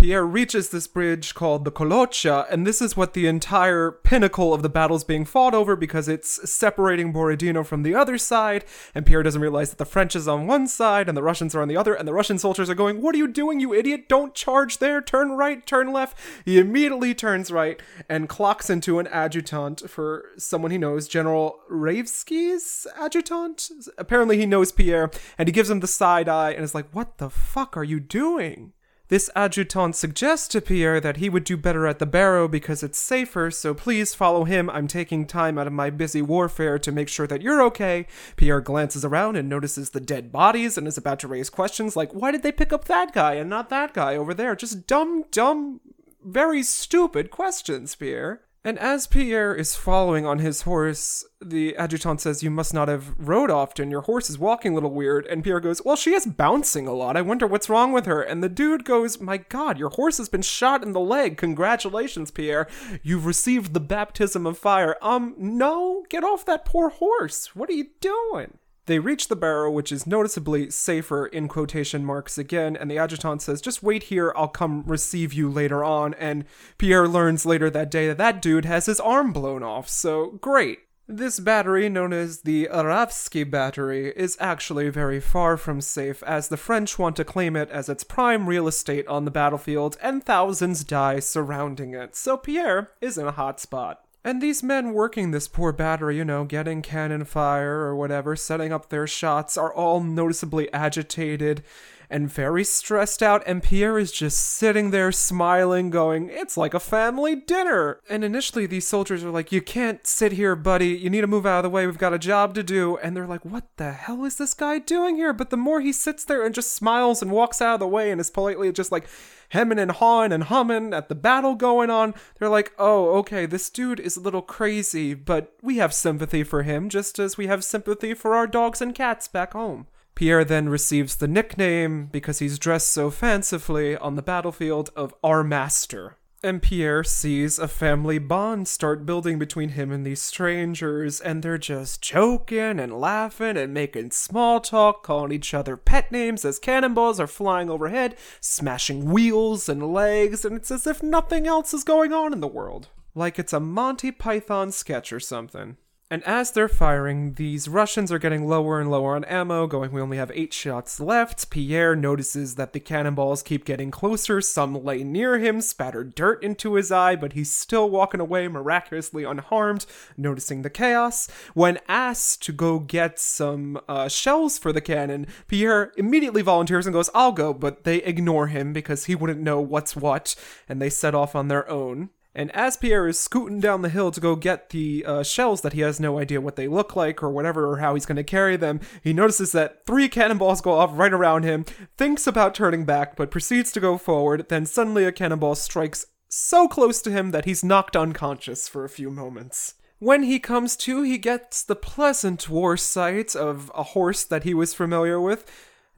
Pierre 0.01 0.25
reaches 0.25 0.69
this 0.69 0.87
bridge 0.87 1.35
called 1.35 1.63
the 1.63 1.69
Kolocha, 1.69 2.47
and 2.49 2.65
this 2.65 2.81
is 2.81 2.97
what 2.97 3.13
the 3.13 3.27
entire 3.27 3.91
pinnacle 3.91 4.51
of 4.51 4.63
the 4.63 4.67
battle's 4.67 5.03
being 5.03 5.25
fought 5.25 5.53
over 5.53 5.75
because 5.75 6.07
it's 6.07 6.49
separating 6.49 7.13
Borodino 7.13 7.63
from 7.63 7.83
the 7.83 7.93
other 7.93 8.17
side, 8.17 8.65
and 8.95 9.05
Pierre 9.05 9.21
doesn't 9.21 9.43
realize 9.43 9.69
that 9.69 9.77
the 9.77 9.85
French 9.85 10.15
is 10.15 10.27
on 10.27 10.47
one 10.47 10.65
side 10.65 11.07
and 11.07 11.15
the 11.15 11.21
Russians 11.21 11.53
are 11.53 11.61
on 11.61 11.67
the 11.67 11.77
other, 11.77 11.93
and 11.93 12.07
the 12.07 12.15
Russian 12.15 12.39
soldiers 12.39 12.67
are 12.67 12.73
going, 12.73 12.99
What 12.99 13.13
are 13.13 13.19
you 13.19 13.27
doing, 13.27 13.59
you 13.59 13.75
idiot? 13.75 14.09
Don't 14.09 14.33
charge 14.33 14.79
there, 14.79 15.01
turn 15.01 15.33
right, 15.33 15.63
turn 15.67 15.93
left. 15.93 16.17
He 16.45 16.57
immediately 16.57 17.13
turns 17.13 17.51
right 17.51 17.79
and 18.09 18.27
clocks 18.27 18.71
into 18.71 18.97
an 18.97 19.05
adjutant 19.05 19.87
for 19.87 20.25
someone 20.35 20.71
he 20.71 20.79
knows, 20.79 21.07
General 21.07 21.59
Raevski's 21.69 22.87
adjutant. 22.97 23.69
Apparently, 23.99 24.39
he 24.39 24.47
knows 24.47 24.71
Pierre, 24.71 25.11
and 25.37 25.47
he 25.47 25.53
gives 25.53 25.69
him 25.69 25.79
the 25.79 25.85
side 25.85 26.27
eye 26.27 26.53
and 26.53 26.63
is 26.63 26.73
like, 26.73 26.89
What 26.91 27.19
the 27.19 27.29
fuck 27.29 27.77
are 27.77 27.83
you 27.83 27.99
doing? 27.99 28.73
This 29.11 29.29
adjutant 29.35 29.97
suggests 29.97 30.47
to 30.47 30.61
Pierre 30.61 31.01
that 31.01 31.17
he 31.17 31.29
would 31.29 31.43
do 31.43 31.57
better 31.57 31.85
at 31.85 31.99
the 31.99 32.05
barrow 32.05 32.47
because 32.47 32.81
it's 32.81 32.97
safer, 32.97 33.51
so 33.51 33.73
please 33.73 34.15
follow 34.15 34.45
him. 34.45 34.69
I'm 34.69 34.87
taking 34.87 35.27
time 35.27 35.57
out 35.57 35.67
of 35.67 35.73
my 35.73 35.89
busy 35.89 36.21
warfare 36.21 36.79
to 36.79 36.93
make 36.93 37.09
sure 37.09 37.27
that 37.27 37.41
you're 37.41 37.61
okay. 37.63 38.07
Pierre 38.37 38.61
glances 38.61 39.03
around 39.03 39.35
and 39.35 39.49
notices 39.49 39.89
the 39.89 39.99
dead 39.99 40.31
bodies 40.31 40.77
and 40.77 40.87
is 40.87 40.97
about 40.97 41.19
to 41.19 41.27
raise 41.27 41.49
questions 41.49 41.97
like, 41.97 42.13
why 42.13 42.31
did 42.31 42.41
they 42.41 42.53
pick 42.53 42.71
up 42.71 42.85
that 42.85 43.11
guy 43.11 43.33
and 43.33 43.49
not 43.49 43.67
that 43.67 43.93
guy 43.93 44.15
over 44.15 44.33
there? 44.33 44.55
Just 44.55 44.87
dumb, 44.87 45.25
dumb, 45.29 45.81
very 46.23 46.63
stupid 46.63 47.31
questions, 47.31 47.95
Pierre. 47.95 48.39
And 48.63 48.77
as 48.77 49.07
Pierre 49.07 49.55
is 49.55 49.75
following 49.75 50.27
on 50.27 50.37
his 50.37 50.61
horse, 50.61 51.25
the 51.43 51.75
adjutant 51.77 52.21
says, 52.21 52.43
You 52.43 52.51
must 52.51 52.75
not 52.75 52.89
have 52.89 53.15
rode 53.17 53.49
often. 53.49 53.89
Your 53.89 54.01
horse 54.01 54.29
is 54.29 54.37
walking 54.37 54.73
a 54.73 54.75
little 54.75 54.91
weird. 54.91 55.25
And 55.25 55.43
Pierre 55.43 55.59
goes, 55.59 55.83
Well, 55.83 55.95
she 55.95 56.13
is 56.13 56.27
bouncing 56.27 56.87
a 56.87 56.93
lot. 56.93 57.17
I 57.17 57.21
wonder 57.21 57.47
what's 57.47 57.69
wrong 57.69 57.91
with 57.91 58.05
her. 58.05 58.21
And 58.21 58.43
the 58.43 58.49
dude 58.49 58.85
goes, 58.85 59.19
My 59.19 59.37
God, 59.37 59.79
your 59.79 59.89
horse 59.89 60.19
has 60.19 60.29
been 60.29 60.43
shot 60.43 60.83
in 60.83 60.91
the 60.91 60.99
leg. 60.99 61.37
Congratulations, 61.37 62.29
Pierre. 62.29 62.67
You've 63.01 63.25
received 63.25 63.73
the 63.73 63.79
baptism 63.79 64.45
of 64.45 64.59
fire. 64.59 64.95
Um, 65.01 65.33
no, 65.39 66.05
get 66.09 66.23
off 66.23 66.45
that 66.45 66.63
poor 66.63 66.89
horse. 66.89 67.55
What 67.55 67.67
are 67.69 67.73
you 67.73 67.87
doing? 67.99 68.59
They 68.91 68.99
reach 68.99 69.29
the 69.29 69.37
barrow, 69.37 69.71
which 69.71 69.89
is 69.89 70.05
noticeably 70.05 70.69
safer 70.69 71.25
in 71.25 71.47
quotation 71.47 72.03
marks 72.03 72.37
again, 72.37 72.75
and 72.75 72.91
the 72.91 72.97
adjutant 72.97 73.41
says, 73.41 73.61
Just 73.61 73.81
wait 73.81 74.03
here, 74.03 74.33
I'll 74.35 74.49
come 74.49 74.83
receive 74.85 75.31
you 75.31 75.49
later 75.49 75.81
on. 75.81 76.13
And 76.15 76.43
Pierre 76.77 77.07
learns 77.07 77.45
later 77.45 77.69
that 77.69 77.89
day 77.89 78.09
that 78.09 78.17
that 78.17 78.41
dude 78.41 78.65
has 78.65 78.87
his 78.87 78.99
arm 78.99 79.31
blown 79.31 79.63
off, 79.63 79.87
so 79.87 80.31
great. 80.41 80.79
This 81.07 81.39
battery, 81.39 81.87
known 81.87 82.11
as 82.11 82.41
the 82.41 82.67
Raevski 82.69 83.49
Battery, 83.49 84.11
is 84.13 84.35
actually 84.41 84.89
very 84.89 85.21
far 85.21 85.55
from 85.55 85.79
safe, 85.79 86.21
as 86.23 86.49
the 86.49 86.57
French 86.57 86.99
want 86.99 87.15
to 87.15 87.23
claim 87.23 87.55
it 87.55 87.69
as 87.69 87.87
its 87.87 88.03
prime 88.03 88.45
real 88.45 88.67
estate 88.67 89.07
on 89.07 89.23
the 89.23 89.31
battlefield, 89.31 89.95
and 90.01 90.21
thousands 90.21 90.83
die 90.83 91.19
surrounding 91.19 91.93
it, 91.93 92.13
so 92.13 92.35
Pierre 92.35 92.91
is 92.99 93.17
in 93.17 93.25
a 93.25 93.31
hot 93.31 93.61
spot. 93.61 94.01
And 94.23 94.39
these 94.39 94.61
men 94.61 94.93
working 94.93 95.31
this 95.31 95.47
poor 95.47 95.71
battery, 95.71 96.17
you 96.17 96.25
know, 96.25 96.43
getting 96.45 96.83
cannon 96.83 97.25
fire 97.25 97.79
or 97.79 97.95
whatever, 97.95 98.35
setting 98.35 98.71
up 98.71 98.89
their 98.89 99.07
shots, 99.07 99.57
are 99.57 99.73
all 99.73 99.99
noticeably 100.01 100.71
agitated 100.71 101.63
and 102.11 102.29
very 102.29 102.63
stressed 102.63 103.23
out, 103.23 103.41
and 103.47 103.63
Pierre 103.63 103.97
is 103.97 104.11
just 104.11 104.39
sitting 104.39 104.91
there 104.91 105.11
smiling, 105.11 105.89
going, 105.89 106.29
It's 106.29 106.57
like 106.57 106.73
a 106.73 106.79
family 106.79 107.35
dinner. 107.35 107.99
And 108.09 108.23
initially, 108.23 108.65
these 108.65 108.87
soldiers 108.87 109.23
are 109.23 109.31
like, 109.31 109.51
You 109.51 109.61
can't 109.61 110.05
sit 110.05 110.33
here, 110.33 110.55
buddy. 110.55 110.89
You 110.89 111.09
need 111.09 111.21
to 111.21 111.27
move 111.27 111.45
out 111.45 111.59
of 111.59 111.63
the 111.63 111.69
way. 111.69 111.85
We've 111.85 111.97
got 111.97 112.13
a 112.13 112.19
job 112.19 112.53
to 112.55 112.63
do. 112.63 112.97
And 112.97 113.15
they're 113.15 113.25
like, 113.25 113.45
What 113.45 113.65
the 113.77 113.93
hell 113.93 114.25
is 114.25 114.37
this 114.37 114.53
guy 114.53 114.79
doing 114.79 115.15
here? 115.15 115.33
But 115.33 115.49
the 115.49 115.57
more 115.57 115.81
he 115.81 115.93
sits 115.93 116.25
there 116.25 116.45
and 116.45 116.53
just 116.53 116.75
smiles 116.75 117.21
and 117.21 117.31
walks 117.31 117.61
out 117.61 117.75
of 117.75 117.79
the 117.79 117.87
way 117.87 118.11
and 118.11 118.19
is 118.19 118.29
politely 118.29 118.71
just 118.71 118.91
like, 118.91 119.07
hemming 119.51 119.79
and 119.79 119.91
hawing 119.91 120.31
and 120.31 120.45
humming 120.45 120.93
at 120.93 121.09
the 121.09 121.15
battle 121.15 121.55
going 121.55 121.89
on. 121.89 122.13
They're 122.39 122.49
like, 122.49 122.71
oh, 122.79 123.17
okay, 123.17 123.45
this 123.45 123.69
dude 123.69 123.99
is 123.99 124.15
a 124.15 124.21
little 124.21 124.41
crazy, 124.41 125.13
but 125.13 125.53
we 125.61 125.77
have 125.77 125.93
sympathy 125.93 126.43
for 126.43 126.63
him 126.63 126.87
just 126.87 127.19
as 127.19 127.37
we 127.37 127.47
have 127.47 127.63
sympathy 127.63 128.13
for 128.13 128.33
our 128.33 128.47
dogs 128.47 128.81
and 128.81 128.95
cats 128.95 129.27
back 129.27 129.51
home. 129.53 129.87
Pierre 130.15 130.43
then 130.43 130.69
receives 130.69 131.15
the 131.15 131.27
nickname, 131.27 132.07
because 132.11 132.39
he's 132.39 132.59
dressed 132.59 132.89
so 132.89 133.09
fancifully 133.09 133.95
on 133.97 134.15
the 134.15 134.21
battlefield, 134.21 134.89
of 134.95 135.13
our 135.23 135.43
master. 135.43 136.17
And 136.43 136.59
Pierre 136.59 137.03
sees 137.03 137.59
a 137.59 137.67
family 137.67 138.17
bond 138.17 138.67
start 138.67 139.05
building 139.05 139.37
between 139.37 139.69
him 139.69 139.91
and 139.91 140.03
these 140.03 140.21
strangers, 140.21 141.21
and 141.21 141.43
they're 141.43 141.59
just 141.59 142.01
joking 142.01 142.79
and 142.79 142.99
laughing 142.99 143.57
and 143.57 143.73
making 143.73 144.09
small 144.09 144.59
talk, 144.59 145.03
calling 145.03 145.31
each 145.31 145.53
other 145.53 145.77
pet 145.77 146.11
names 146.11 146.43
as 146.43 146.57
cannonballs 146.57 147.19
are 147.19 147.27
flying 147.27 147.69
overhead, 147.69 148.15
smashing 148.39 149.05
wheels 149.05 149.69
and 149.69 149.93
legs, 149.93 150.43
and 150.43 150.55
it's 150.55 150.71
as 150.71 150.87
if 150.87 151.03
nothing 151.03 151.45
else 151.45 151.75
is 151.75 151.83
going 151.83 152.11
on 152.11 152.33
in 152.33 152.39
the 152.41 152.47
world. 152.47 152.89
Like 153.13 153.37
it's 153.37 153.53
a 153.53 153.59
Monty 153.59 154.11
Python 154.11 154.71
sketch 154.71 155.13
or 155.13 155.19
something. 155.19 155.77
And 156.11 156.25
as 156.25 156.51
they're 156.51 156.67
firing, 156.67 157.35
these 157.35 157.69
Russians 157.69 158.11
are 158.11 158.19
getting 158.19 158.45
lower 158.45 158.81
and 158.81 158.91
lower 158.91 159.15
on 159.15 159.23
ammo, 159.23 159.65
going, 159.65 159.93
we 159.93 160.01
only 160.01 160.17
have 160.17 160.29
eight 160.35 160.51
shots 160.51 160.99
left. 160.99 161.49
Pierre 161.49 161.95
notices 161.95 162.55
that 162.55 162.73
the 162.73 162.81
cannonballs 162.81 163.41
keep 163.41 163.63
getting 163.63 163.91
closer. 163.91 164.41
Some 164.41 164.83
lay 164.83 165.05
near 165.05 165.39
him, 165.39 165.61
spatter 165.61 166.03
dirt 166.03 166.43
into 166.43 166.73
his 166.73 166.91
eye, 166.91 167.15
but 167.15 167.31
he's 167.31 167.49
still 167.49 167.89
walking 167.89 168.19
away 168.19 168.49
miraculously 168.49 169.23
unharmed, 169.23 169.85
noticing 170.17 170.63
the 170.63 170.69
chaos. 170.69 171.29
When 171.53 171.79
asked 171.87 172.43
to 172.43 172.51
go 172.51 172.79
get 172.79 173.17
some 173.17 173.79
uh, 173.87 174.09
shells 174.09 174.57
for 174.57 174.73
the 174.73 174.81
cannon, 174.81 175.27
Pierre 175.47 175.93
immediately 175.95 176.41
volunteers 176.41 176.85
and 176.85 176.93
goes, 176.93 177.09
I'll 177.15 177.31
go, 177.31 177.53
but 177.53 177.85
they 177.85 178.03
ignore 178.03 178.47
him 178.47 178.73
because 178.73 179.05
he 179.05 179.15
wouldn't 179.15 179.39
know 179.39 179.61
what's 179.61 179.95
what, 179.95 180.35
and 180.67 180.81
they 180.81 180.89
set 180.89 181.15
off 181.15 181.37
on 181.37 181.47
their 181.47 181.69
own. 181.69 182.09
And 182.33 182.49
as 182.55 182.77
Pierre 182.77 183.07
is 183.07 183.19
scooting 183.19 183.59
down 183.59 183.81
the 183.81 183.89
hill 183.89 184.09
to 184.11 184.21
go 184.21 184.35
get 184.35 184.69
the 184.69 185.03
uh, 185.05 185.23
shells 185.23 185.61
that 185.61 185.73
he 185.73 185.81
has 185.81 185.99
no 185.99 186.17
idea 186.17 186.39
what 186.39 186.55
they 186.55 186.67
look 186.67 186.95
like 186.95 187.21
or 187.21 187.29
whatever 187.29 187.67
or 187.67 187.77
how 187.77 187.93
he's 187.93 188.05
going 188.05 188.15
to 188.15 188.23
carry 188.23 188.55
them, 188.55 188.79
he 189.03 189.11
notices 189.11 189.51
that 189.51 189.85
three 189.85 190.07
cannonballs 190.07 190.61
go 190.61 190.71
off 190.71 190.91
right 190.93 191.11
around 191.11 191.43
him, 191.43 191.65
thinks 191.97 192.27
about 192.27 192.55
turning 192.55 192.85
back, 192.85 193.17
but 193.17 193.31
proceeds 193.31 193.71
to 193.73 193.81
go 193.81 193.97
forward. 193.97 194.47
Then 194.47 194.65
suddenly 194.65 195.03
a 195.03 195.11
cannonball 195.11 195.55
strikes 195.55 196.05
so 196.29 196.67
close 196.67 197.01
to 197.01 197.11
him 197.11 197.31
that 197.31 197.45
he's 197.45 197.63
knocked 197.63 197.97
unconscious 197.97 198.67
for 198.69 198.85
a 198.85 198.89
few 198.89 199.11
moments. 199.11 199.75
When 199.99 200.23
he 200.23 200.39
comes 200.39 200.75
to, 200.77 201.03
he 201.03 201.17
gets 201.17 201.61
the 201.63 201.75
pleasant 201.75 202.49
war 202.49 202.77
sight 202.77 203.35
of 203.35 203.69
a 203.75 203.83
horse 203.83 204.23
that 204.23 204.43
he 204.43 204.53
was 204.53 204.73
familiar 204.73 205.19
with, 205.19 205.45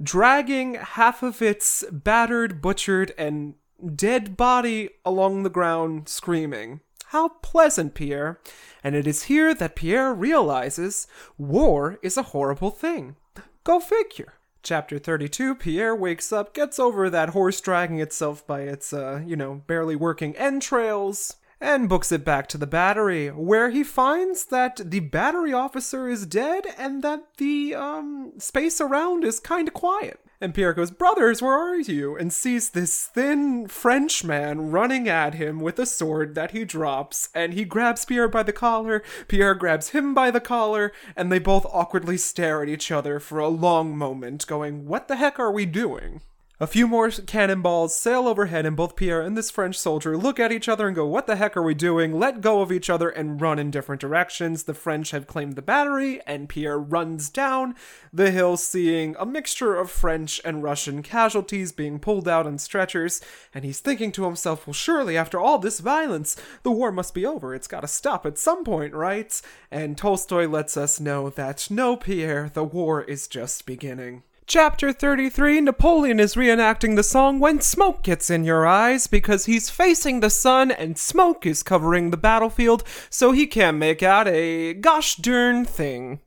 dragging 0.01 0.73
half 0.73 1.23
of 1.23 1.41
its 1.41 1.85
battered, 1.91 2.61
butchered, 2.61 3.13
and 3.17 3.53
dead 3.95 4.37
body 4.37 4.89
along 5.05 5.43
the 5.43 5.49
ground, 5.49 6.09
screaming. 6.09 6.81
How 7.07 7.29
pleasant, 7.29 7.93
Pierre. 7.93 8.39
And 8.83 8.95
it 8.95 9.05
is 9.05 9.23
here 9.23 9.53
that 9.53 9.75
Pierre 9.75 10.13
realizes 10.13 11.07
war 11.37 11.99
is 12.01 12.17
a 12.17 12.23
horrible 12.23 12.71
thing. 12.71 13.15
Go 13.63 13.79
figure. 13.79 14.33
Chapter 14.63 14.97
32 14.97 15.55
Pierre 15.55 15.95
wakes 15.95 16.31
up, 16.31 16.53
gets 16.53 16.79
over 16.79 17.09
that 17.09 17.29
horse 17.29 17.59
dragging 17.59 17.99
itself 17.99 18.47
by 18.47 18.61
its, 18.61 18.93
uh, 18.93 19.21
you 19.25 19.35
know, 19.35 19.61
barely 19.67 19.95
working 19.95 20.35
entrails, 20.37 21.35
and 21.63 21.87
books 21.87 22.11
it 22.11 22.25
back 22.25 22.47
to 22.49 22.57
the 22.57 22.67
battery, 22.67 23.29
where 23.29 23.69
he 23.69 23.83
finds 23.83 24.45
that 24.45 24.81
the 24.83 24.99
battery 24.99 25.53
officer 25.53 26.09
is 26.09 26.25
dead 26.25 26.65
and 26.77 27.01
that 27.03 27.37
the 27.37 27.73
um, 27.73 28.33
space 28.37 28.81
around 28.81 29.23
is 29.23 29.39
kind 29.39 29.69
of 29.69 29.73
quiet. 29.73 30.19
And 30.41 30.53
Pierre 30.53 30.73
goes, 30.73 30.91
Brothers, 30.91 31.41
where 31.41 31.53
are 31.53 31.79
you? 31.79 32.17
And 32.17 32.33
sees 32.33 32.71
this 32.71 33.05
thin 33.07 33.69
French 33.69 34.25
man 34.25 34.71
running 34.71 35.07
at 35.07 35.35
him 35.35 35.61
with 35.61 35.79
a 35.79 35.85
sword 35.85 36.35
that 36.35 36.51
he 36.51 36.65
drops. 36.65 37.29
And 37.33 37.53
he 37.53 37.63
grabs 37.63 38.03
Pierre 38.03 38.27
by 38.27 38.43
the 38.43 38.51
collar. 38.51 39.03
Pierre 39.29 39.55
grabs 39.55 39.89
him 39.89 40.13
by 40.13 40.31
the 40.31 40.41
collar. 40.41 40.91
And 41.15 41.31
they 41.31 41.39
both 41.39 41.65
awkwardly 41.71 42.17
stare 42.17 42.61
at 42.61 42.67
each 42.67 42.91
other 42.91 43.21
for 43.21 43.39
a 43.39 43.47
long 43.47 43.97
moment, 43.97 44.45
going, 44.45 44.85
What 44.85 45.07
the 45.07 45.15
heck 45.15 45.39
are 45.39 45.51
we 45.51 45.65
doing? 45.65 46.19
A 46.59 46.67
few 46.67 46.87
more 46.87 47.09
cannonballs 47.09 47.95
sail 47.95 48.27
overhead, 48.27 48.63
and 48.63 48.77
both 48.77 48.95
Pierre 48.95 49.21
and 49.21 49.35
this 49.35 49.49
French 49.49 49.75
soldier 49.75 50.15
look 50.15 50.39
at 50.39 50.51
each 50.51 50.69
other 50.69 50.85
and 50.85 50.95
go, 50.95 51.03
What 51.03 51.25
the 51.25 51.35
heck 51.35 51.57
are 51.57 51.63
we 51.63 51.73
doing? 51.73 52.19
Let 52.19 52.41
go 52.41 52.61
of 52.61 52.71
each 52.71 52.91
other 52.91 53.09
and 53.09 53.41
run 53.41 53.57
in 53.57 53.71
different 53.71 53.99
directions. 53.99 54.63
The 54.63 54.75
French 54.75 55.09
have 55.11 55.25
claimed 55.25 55.55
the 55.55 55.63
battery, 55.63 56.21
and 56.27 56.47
Pierre 56.47 56.77
runs 56.77 57.31
down 57.31 57.73
the 58.13 58.29
hill, 58.29 58.55
seeing 58.55 59.15
a 59.17 59.25
mixture 59.25 59.75
of 59.75 59.89
French 59.89 60.39
and 60.45 60.61
Russian 60.61 61.01
casualties 61.01 61.71
being 61.71 61.97
pulled 61.97 62.27
out 62.27 62.45
on 62.45 62.59
stretchers. 62.59 63.19
And 63.51 63.65
he's 63.65 63.79
thinking 63.79 64.11
to 64.11 64.25
himself, 64.25 64.67
Well, 64.67 64.75
surely 64.75 65.17
after 65.17 65.39
all 65.39 65.57
this 65.57 65.79
violence, 65.79 66.35
the 66.61 66.71
war 66.71 66.91
must 66.91 67.15
be 67.15 67.25
over. 67.25 67.55
It's 67.55 67.67
gotta 67.67 67.87
stop 67.87 68.27
at 68.27 68.37
some 68.37 68.63
point, 68.63 68.93
right? 68.93 69.41
And 69.71 69.97
Tolstoy 69.97 70.47
lets 70.47 70.77
us 70.77 70.99
know 70.99 71.31
that 71.31 71.71
no, 71.71 71.97
Pierre, 71.97 72.51
the 72.53 72.63
war 72.63 73.01
is 73.01 73.27
just 73.27 73.65
beginning. 73.65 74.21
Chapter 74.45 74.91
33 74.91 75.61
Napoleon 75.61 76.19
is 76.19 76.35
reenacting 76.35 76.97
the 76.97 77.03
song 77.03 77.39
When 77.39 77.61
Smoke 77.61 78.03
Gets 78.03 78.29
in 78.29 78.43
Your 78.43 78.67
Eyes 78.67 79.07
because 79.07 79.45
he's 79.45 79.69
facing 79.69 80.19
the 80.19 80.29
sun 80.29 80.69
and 80.69 80.97
smoke 80.97 81.45
is 81.45 81.63
covering 81.63 82.11
the 82.11 82.17
battlefield, 82.17 82.83
so 83.09 83.31
he 83.31 83.47
can't 83.47 83.77
make 83.77 84.03
out 84.03 84.27
a 84.27 84.73
gosh 84.73 85.15
darn 85.15 85.63
thing. 85.63 86.19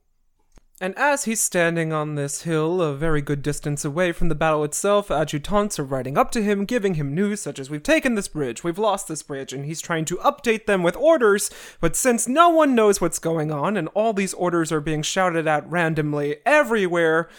And 0.81 0.97
as 0.97 1.25
he's 1.25 1.41
standing 1.41 1.93
on 1.93 2.15
this 2.15 2.41
hill, 2.41 2.81
a 2.81 2.95
very 2.95 3.21
good 3.21 3.43
distance 3.43 3.85
away 3.85 4.11
from 4.11 4.29
the 4.29 4.35
battle 4.35 4.63
itself, 4.63 5.11
adjutants 5.11 5.79
are 5.79 5.83
riding 5.83 6.17
up 6.17 6.31
to 6.31 6.43
him, 6.43 6.65
giving 6.65 6.95
him 6.95 7.13
news 7.13 7.41
such 7.41 7.59
as 7.59 7.69
We've 7.69 7.83
taken 7.83 8.15
this 8.15 8.27
bridge, 8.27 8.63
we've 8.63 8.79
lost 8.79 9.07
this 9.07 9.23
bridge, 9.23 9.53
and 9.53 9.65
he's 9.65 9.81
trying 9.81 10.05
to 10.05 10.17
update 10.17 10.65
them 10.65 10.81
with 10.81 10.95
orders. 10.95 11.51
But 11.79 11.95
since 11.95 12.27
no 12.27 12.49
one 12.49 12.73
knows 12.73 12.99
what's 12.99 13.19
going 13.19 13.51
on, 13.51 13.77
and 13.77 13.89
all 13.89 14.13
these 14.13 14.33
orders 14.33 14.71
are 14.71 14.81
being 14.81 15.03
shouted 15.03 15.47
at 15.47 15.69
randomly 15.69 16.37
everywhere, 16.45 17.29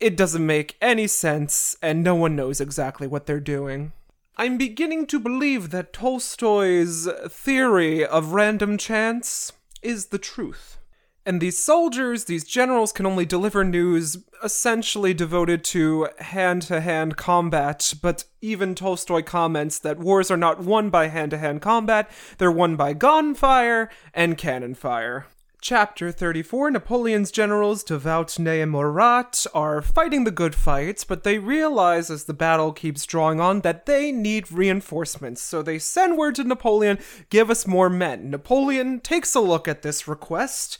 it 0.00 0.16
doesn't 0.16 0.44
make 0.44 0.76
any 0.80 1.06
sense, 1.06 1.76
and 1.82 2.02
no 2.02 2.14
one 2.14 2.36
knows 2.36 2.60
exactly 2.60 3.06
what 3.06 3.26
they're 3.26 3.40
doing. 3.40 3.92
I'm 4.36 4.56
beginning 4.56 5.06
to 5.06 5.18
believe 5.18 5.70
that 5.70 5.92
Tolstoy's 5.92 7.08
theory 7.28 8.06
of 8.06 8.32
random 8.32 8.78
chance 8.78 9.52
is 9.82 10.06
the 10.06 10.18
truth. 10.18 10.78
And 11.26 11.42
these 11.42 11.58
soldiers, 11.58 12.24
these 12.24 12.44
generals, 12.44 12.92
can 12.92 13.04
only 13.04 13.26
deliver 13.26 13.62
news 13.62 14.16
essentially 14.42 15.12
devoted 15.12 15.62
to 15.64 16.08
hand 16.20 16.62
to 16.62 16.80
hand 16.80 17.16
combat, 17.16 17.92
but 18.00 18.24
even 18.40 18.74
Tolstoy 18.74 19.22
comments 19.22 19.78
that 19.80 19.98
wars 19.98 20.30
are 20.30 20.38
not 20.38 20.60
won 20.60 20.88
by 20.88 21.08
hand 21.08 21.32
to 21.32 21.38
hand 21.38 21.60
combat, 21.60 22.10
they're 22.38 22.50
won 22.50 22.76
by 22.76 22.94
gunfire 22.94 23.90
and 24.14 24.38
cannon 24.38 24.74
fire. 24.74 25.26
Chapter 25.60 26.12
34 26.12 26.70
Napoleon's 26.70 27.32
generals 27.32 27.82
Duvautonay 27.82 28.62
and 28.62 28.70
Murat 28.70 29.44
are 29.52 29.82
fighting 29.82 30.22
the 30.22 30.30
good 30.30 30.54
fights, 30.54 31.02
but 31.02 31.24
they 31.24 31.38
realize 31.38 32.10
as 32.10 32.24
the 32.24 32.32
battle 32.32 32.72
keeps 32.72 33.04
drawing 33.04 33.40
on 33.40 33.62
that 33.62 33.84
they 33.84 34.12
need 34.12 34.52
reinforcements, 34.52 35.42
so 35.42 35.60
they 35.60 35.80
send 35.80 36.16
word 36.16 36.36
to 36.36 36.44
Napoleon, 36.44 37.00
give 37.28 37.50
us 37.50 37.66
more 37.66 37.90
men. 37.90 38.30
Napoleon 38.30 39.00
takes 39.00 39.34
a 39.34 39.40
look 39.40 39.66
at 39.66 39.82
this 39.82 40.06
request 40.06 40.78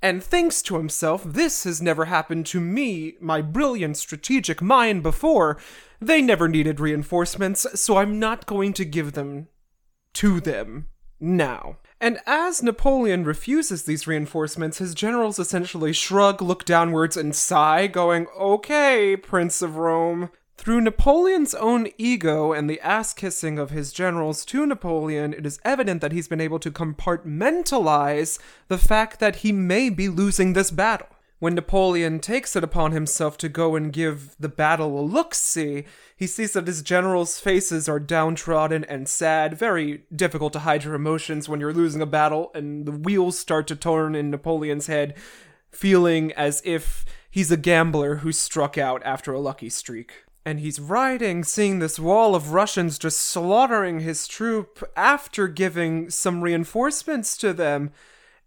and 0.00 0.24
thinks 0.24 0.62
to 0.62 0.78
himself, 0.78 1.22
this 1.22 1.64
has 1.64 1.82
never 1.82 2.06
happened 2.06 2.46
to 2.46 2.60
me, 2.60 3.16
my 3.20 3.42
brilliant 3.42 3.98
strategic 3.98 4.62
mind, 4.62 5.02
before. 5.02 5.58
They 6.00 6.22
never 6.22 6.48
needed 6.48 6.80
reinforcements, 6.80 7.66
so 7.78 7.98
I'm 7.98 8.18
not 8.18 8.46
going 8.46 8.72
to 8.74 8.86
give 8.86 9.12
them 9.12 9.48
to 10.14 10.40
them 10.40 10.88
now. 11.20 11.76
And 12.00 12.18
as 12.26 12.62
Napoleon 12.62 13.24
refuses 13.24 13.84
these 13.84 14.06
reinforcements, 14.06 14.78
his 14.78 14.94
generals 14.94 15.38
essentially 15.38 15.92
shrug, 15.92 16.42
look 16.42 16.64
downwards, 16.64 17.16
and 17.16 17.34
sigh, 17.34 17.86
going, 17.86 18.26
Okay, 18.38 19.16
Prince 19.16 19.62
of 19.62 19.76
Rome. 19.76 20.30
Through 20.56 20.82
Napoleon's 20.82 21.54
own 21.54 21.88
ego 21.98 22.52
and 22.52 22.70
the 22.70 22.80
ass 22.80 23.12
kissing 23.12 23.58
of 23.58 23.70
his 23.70 23.92
generals 23.92 24.44
to 24.46 24.64
Napoleon, 24.64 25.34
it 25.34 25.44
is 25.44 25.60
evident 25.64 26.00
that 26.00 26.12
he's 26.12 26.28
been 26.28 26.40
able 26.40 26.60
to 26.60 26.70
compartmentalize 26.70 28.38
the 28.68 28.78
fact 28.78 29.18
that 29.20 29.36
he 29.36 29.52
may 29.52 29.90
be 29.90 30.08
losing 30.08 30.52
this 30.52 30.70
battle. 30.70 31.08
When 31.40 31.54
Napoleon 31.54 32.20
takes 32.20 32.54
it 32.54 32.64
upon 32.64 32.92
himself 32.92 33.36
to 33.38 33.48
go 33.48 33.74
and 33.74 33.92
give 33.92 34.36
the 34.38 34.48
battle 34.48 34.98
a 34.98 35.02
look 35.02 35.34
see, 35.34 35.84
he 36.16 36.26
sees 36.26 36.52
that 36.52 36.66
his 36.66 36.80
generals' 36.80 37.40
faces 37.40 37.88
are 37.88 37.98
downtrodden 37.98 38.84
and 38.84 39.08
sad, 39.08 39.58
very 39.58 40.04
difficult 40.14 40.52
to 40.54 40.60
hide 40.60 40.84
your 40.84 40.94
emotions 40.94 41.48
when 41.48 41.60
you're 41.60 41.72
losing 41.72 42.00
a 42.00 42.06
battle, 42.06 42.50
and 42.54 42.86
the 42.86 42.92
wheels 42.92 43.38
start 43.38 43.66
to 43.66 43.76
turn 43.76 44.14
in 44.14 44.30
Napoleon's 44.30 44.86
head, 44.86 45.14
feeling 45.70 46.32
as 46.32 46.62
if 46.64 47.04
he's 47.30 47.50
a 47.50 47.56
gambler 47.56 48.16
who 48.16 48.30
struck 48.30 48.78
out 48.78 49.02
after 49.04 49.32
a 49.32 49.40
lucky 49.40 49.68
streak. 49.68 50.24
And 50.46 50.60
he's 50.60 50.78
riding, 50.78 51.42
seeing 51.42 51.78
this 51.78 51.98
wall 51.98 52.34
of 52.34 52.52
Russians 52.52 52.98
just 52.98 53.18
slaughtering 53.18 54.00
his 54.00 54.28
troop 54.28 54.84
after 54.94 55.48
giving 55.48 56.10
some 56.10 56.42
reinforcements 56.42 57.36
to 57.38 57.52
them 57.52 57.90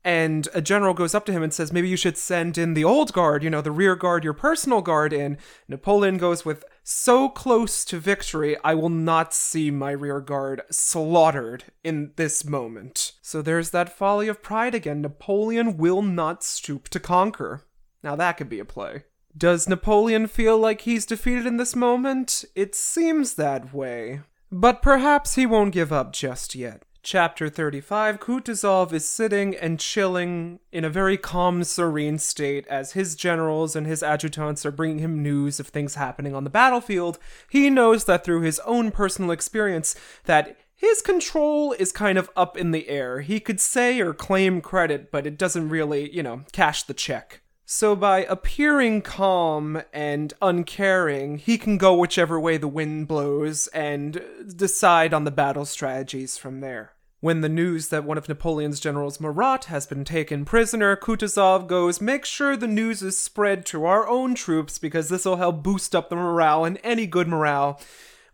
and 0.04 0.48
a 0.54 0.62
general 0.62 0.94
goes 0.94 1.14
up 1.14 1.26
to 1.26 1.32
him 1.32 1.44
and 1.44 1.54
says, 1.54 1.74
Maybe 1.74 1.90
you 1.90 1.98
should 1.98 2.18
send 2.18 2.58
in 2.58 2.74
the 2.74 2.84
old 2.84 3.14
guard, 3.14 3.44
you 3.44 3.50
know, 3.50 3.62
the 3.62 3.72
rear 3.72 3.96
guard, 3.96 4.24
your 4.24 4.34
personal 4.34 4.82
guard 4.82 5.12
in. 5.12 5.38
Napoleon 5.68 6.18
goes 6.18 6.46
with, 6.46 6.64
So 6.84 7.30
close 7.30 7.84
to 7.86 8.00
victory, 8.00 8.56
I 8.64 8.74
will 8.74 8.90
not 8.90 9.34
see 9.34 9.72
my 9.72 9.92
rear 9.92 10.22
guard 10.22 10.62
slaughtered 10.72 11.66
in 11.84 12.14
this 12.16 12.46
moment. 12.46 13.14
So 13.22 13.42
there's 13.42 13.72
that 13.72 13.96
folly 13.96 14.28
of 14.28 14.42
pride 14.42 14.76
again. 14.76 15.02
Napoleon 15.02 15.78
will 15.78 16.02
not 16.02 16.44
stoop 16.44 16.88
to 16.90 17.00
conquer. 17.00 17.66
Now 18.04 18.16
that 18.16 18.38
could 18.38 18.50
be 18.50 18.60
a 18.60 18.66
play. 18.66 19.04
Does 19.38 19.70
Napoleon 19.70 20.28
feel 20.28 20.58
like 20.58 20.82
he's 20.82 21.06
defeated 21.06 21.46
in 21.46 21.58
this 21.58 21.76
moment? 21.76 22.44
It 22.56 22.74
seems 22.74 23.36
that 23.36 23.74
way. 23.74 24.22
But 24.52 24.82
perhaps 24.82 25.36
he 25.36 25.46
won't 25.46 25.74
give 25.74 25.92
up 25.92 26.14
just 26.14 26.56
yet. 26.56 26.84
Chapter 27.10 27.48
35 27.48 28.20
Kutuzov 28.20 28.92
is 28.92 29.08
sitting 29.08 29.56
and 29.56 29.80
chilling 29.80 30.60
in 30.74 30.84
a 30.84 30.90
very 30.90 31.16
calm, 31.16 31.64
serene 31.64 32.18
state 32.18 32.68
as 32.68 32.92
his 32.92 33.16
generals 33.16 33.78
and 33.78 33.88
his 33.88 34.04
adjutants 34.04 34.66
are 34.66 34.72
bringing 34.72 35.00
him 35.00 35.24
news 35.24 35.58
of 35.58 35.68
things 35.68 35.96
happening 35.96 36.36
on 36.36 36.44
the 36.44 36.50
battlefield. 36.50 37.18
He 37.50 37.70
knows 37.70 38.04
that 38.04 38.26
through 38.26 38.42
his 38.42 38.60
own 38.66 38.92
personal 38.92 39.32
experience 39.32 39.96
that 40.26 40.58
his 40.76 41.02
control 41.02 41.72
is 41.72 41.94
kind 41.94 42.18
of 42.18 42.30
up 42.36 42.58
in 42.58 42.72
the 42.72 42.90
air. 42.90 43.22
He 43.22 43.40
could 43.40 43.62
say 43.62 44.02
or 44.02 44.14
claim 44.14 44.60
credit, 44.60 45.10
but 45.10 45.26
it 45.26 45.38
doesn't 45.38 45.70
really, 45.70 46.14
you 46.14 46.22
know, 46.22 46.42
cash 46.52 46.84
the 46.84 46.94
check. 46.94 47.40
So 47.66 47.96
by 47.96 48.26
appearing 48.26 49.02
calm 49.02 49.82
and 49.94 50.34
uncaring, 50.42 51.38
he 51.38 51.58
can 51.58 51.78
go 51.78 51.96
whichever 51.96 52.38
way 52.38 52.58
the 52.58 52.68
wind 52.68 53.08
blows 53.08 53.68
and 53.68 54.22
decide 54.54 55.14
on 55.14 55.24
the 55.24 55.32
battle 55.32 55.64
strategies 55.64 56.38
from 56.38 56.60
there. 56.60 56.92
When 57.20 57.42
the 57.42 57.50
news 57.50 57.88
that 57.88 58.04
one 58.04 58.20
of 58.20 58.30
Napoleon's 58.30 58.80
generals, 58.80 59.20
Murat, 59.20 59.66
has 59.66 59.88
been 59.88 60.06
taken 60.06 60.46
prisoner, 60.46 60.96
Kutuzov 60.96 61.68
goes, 61.68 62.00
Make 62.00 62.26
sure 62.26 62.56
the 62.56 62.68
news 62.68 63.02
is 63.02 63.18
spread 63.18 63.66
to 63.68 63.86
our 63.86 64.08
own 64.08 64.36
troops 64.36 64.78
because 64.78 65.10
this 65.10 65.26
will 65.26 65.38
help 65.38 65.64
boost 65.64 65.96
up 65.96 66.10
the 66.10 66.16
morale, 66.16 66.64
and 66.64 66.80
any 66.84 67.08
good 67.08 67.28
morale 67.28 67.82